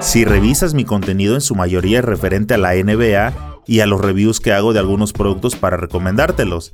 Si 0.00 0.24
revisas 0.24 0.74
mi 0.74 0.84
contenido 0.84 1.34
en 1.34 1.40
su 1.40 1.54
mayoría 1.54 1.98
es 1.98 2.04
referente 2.04 2.54
a 2.54 2.58
la 2.58 2.74
NBA 2.74 3.62
y 3.66 3.80
a 3.80 3.86
los 3.86 4.00
reviews 4.00 4.40
que 4.40 4.52
hago 4.52 4.72
de 4.72 4.78
algunos 4.78 5.12
productos 5.12 5.56
para 5.56 5.76
recomendártelos. 5.76 6.72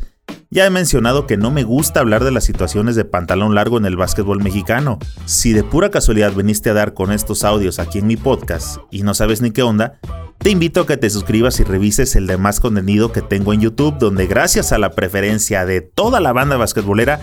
Ya 0.55 0.67
he 0.67 0.71
mencionado 0.71 1.27
que 1.27 1.37
no 1.37 1.51
me 1.51 1.65
gusta 1.65 1.99
hablar 1.99 2.23
de 2.23 2.31
las 2.31 2.45
situaciones 2.45 2.95
de 2.95 3.05
pantalón 3.05 3.57
largo 3.57 3.77
en 3.77 3.87
el 3.87 3.97
básquetbol 3.97 4.41
mexicano. 4.41 5.01
Si 5.25 5.53
de 5.53 5.65
pura 5.65 5.91
casualidad 5.91 6.33
viniste 6.33 6.71
a 6.71 6.75
dar 6.75 6.95
con 6.95 7.11
estos 7.11 7.43
audios 7.43 7.81
aquí 7.81 7.99
en 7.99 8.07
mi 8.07 8.17
podcast 8.17 8.77
y 8.93 9.03
no 9.03 9.15
sabes 9.15 9.43
ni 9.43 9.51
qué 9.51 9.65
onda, 9.65 9.99
te 10.39 10.51
invito 10.51 10.83
a 10.83 10.87
que 10.87 10.97
te 10.97 11.11
suscribas 11.11 11.59
y 11.59 11.65
revises 11.65 12.15
el 12.15 12.29
demás 12.29 12.61
contenido 12.61 13.11
que 13.11 13.21
tengo 13.21 13.53
en 13.53 13.63
YouTube, 13.63 13.99
donde 13.99 14.29
gracias 14.29 14.71
a 14.71 14.79
la 14.79 14.91
preferencia 14.91 15.67
de 15.67 15.81
toda 15.81 16.21
la 16.21 16.33
banda 16.33 16.57
basquetbolera, 16.57 17.19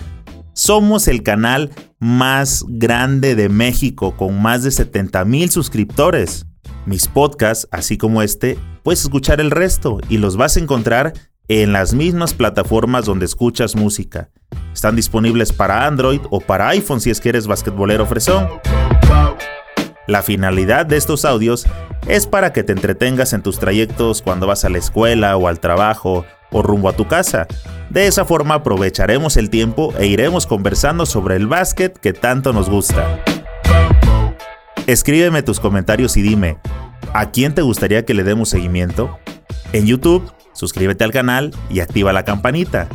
somos 0.52 1.08
el 1.08 1.22
canal 1.22 1.70
más 1.98 2.66
grande 2.68 3.34
de 3.34 3.48
México 3.48 4.14
con 4.14 4.42
más 4.42 4.62
de 4.62 4.72
70 4.72 5.24
mil 5.24 5.50
suscriptores. 5.50 6.44
Mis 6.84 7.08
podcasts, 7.08 7.66
así 7.70 7.96
como 7.96 8.20
este, 8.20 8.58
puedes 8.82 9.00
escuchar 9.00 9.40
el 9.40 9.50
resto 9.50 10.00
y 10.10 10.18
los 10.18 10.36
vas 10.36 10.58
a 10.58 10.60
encontrar 10.60 11.14
en 11.48 11.72
las 11.72 11.94
mismas 11.94 12.34
plataformas 12.34 13.04
donde 13.04 13.26
escuchas 13.26 13.76
música. 13.76 14.30
Están 14.72 14.96
disponibles 14.96 15.52
para 15.52 15.86
Android 15.86 16.20
o 16.30 16.40
para 16.40 16.68
iPhone 16.68 17.00
si 17.00 17.10
es 17.10 17.20
que 17.20 17.30
eres 17.30 17.46
basquetbolero 17.46 18.06
fresón. 18.06 18.48
La 20.06 20.22
finalidad 20.22 20.86
de 20.86 20.96
estos 20.96 21.24
audios 21.24 21.66
es 22.06 22.26
para 22.26 22.52
que 22.52 22.64
te 22.64 22.72
entretengas 22.72 23.32
en 23.32 23.42
tus 23.42 23.58
trayectos 23.58 24.22
cuando 24.22 24.46
vas 24.46 24.64
a 24.64 24.68
la 24.68 24.78
escuela 24.78 25.36
o 25.36 25.46
al 25.46 25.60
trabajo 25.60 26.24
o 26.50 26.62
rumbo 26.62 26.88
a 26.88 26.92
tu 26.92 27.06
casa. 27.06 27.46
De 27.90 28.06
esa 28.06 28.24
forma 28.24 28.54
aprovecharemos 28.54 29.36
el 29.36 29.50
tiempo 29.50 29.92
e 29.98 30.06
iremos 30.06 30.46
conversando 30.46 31.06
sobre 31.06 31.36
el 31.36 31.46
básquet 31.46 31.96
que 31.98 32.12
tanto 32.12 32.52
nos 32.52 32.68
gusta. 32.68 33.22
Escríbeme 34.86 35.42
tus 35.42 35.60
comentarios 35.60 36.16
y 36.16 36.22
dime, 36.22 36.58
¿a 37.12 37.30
quién 37.30 37.54
te 37.54 37.62
gustaría 37.62 38.04
que 38.04 38.14
le 38.14 38.24
demos 38.24 38.48
seguimiento? 38.48 39.18
En 39.72 39.86
YouTube, 39.86 40.32
suscríbete 40.52 41.04
al 41.04 41.12
canal 41.12 41.54
y 41.70 41.80
activa 41.80 42.12
la 42.12 42.24
campanita. 42.24 42.88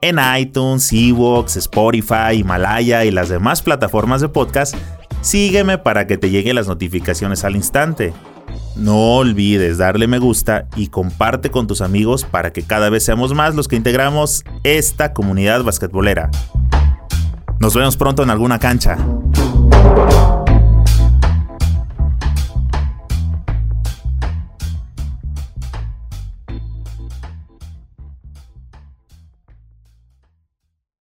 en 0.00 0.18
iTunes, 0.38 0.92
Evox, 0.92 1.56
Spotify, 1.56 2.34
Himalaya 2.34 3.04
y 3.04 3.10
las 3.10 3.28
demás 3.28 3.62
plataformas 3.62 4.20
de 4.20 4.28
podcast, 4.28 4.76
sígueme 5.22 5.78
para 5.78 6.06
que 6.06 6.16
te 6.16 6.30
lleguen 6.30 6.54
las 6.54 6.68
notificaciones 6.68 7.44
al 7.44 7.56
instante. 7.56 8.12
No 8.76 9.16
olvides 9.16 9.78
darle 9.78 10.06
me 10.06 10.18
gusta 10.18 10.68
y 10.76 10.86
comparte 10.86 11.50
con 11.50 11.66
tus 11.66 11.80
amigos 11.80 12.24
para 12.24 12.52
que 12.52 12.62
cada 12.62 12.90
vez 12.90 13.04
seamos 13.04 13.34
más 13.34 13.56
los 13.56 13.66
que 13.66 13.74
integramos 13.74 14.44
esta 14.62 15.12
comunidad 15.12 15.64
basquetbolera. 15.64 16.30
Nos 17.58 17.74
vemos 17.74 17.96
pronto 17.96 18.22
en 18.22 18.30
alguna 18.30 18.60
cancha. 18.60 18.96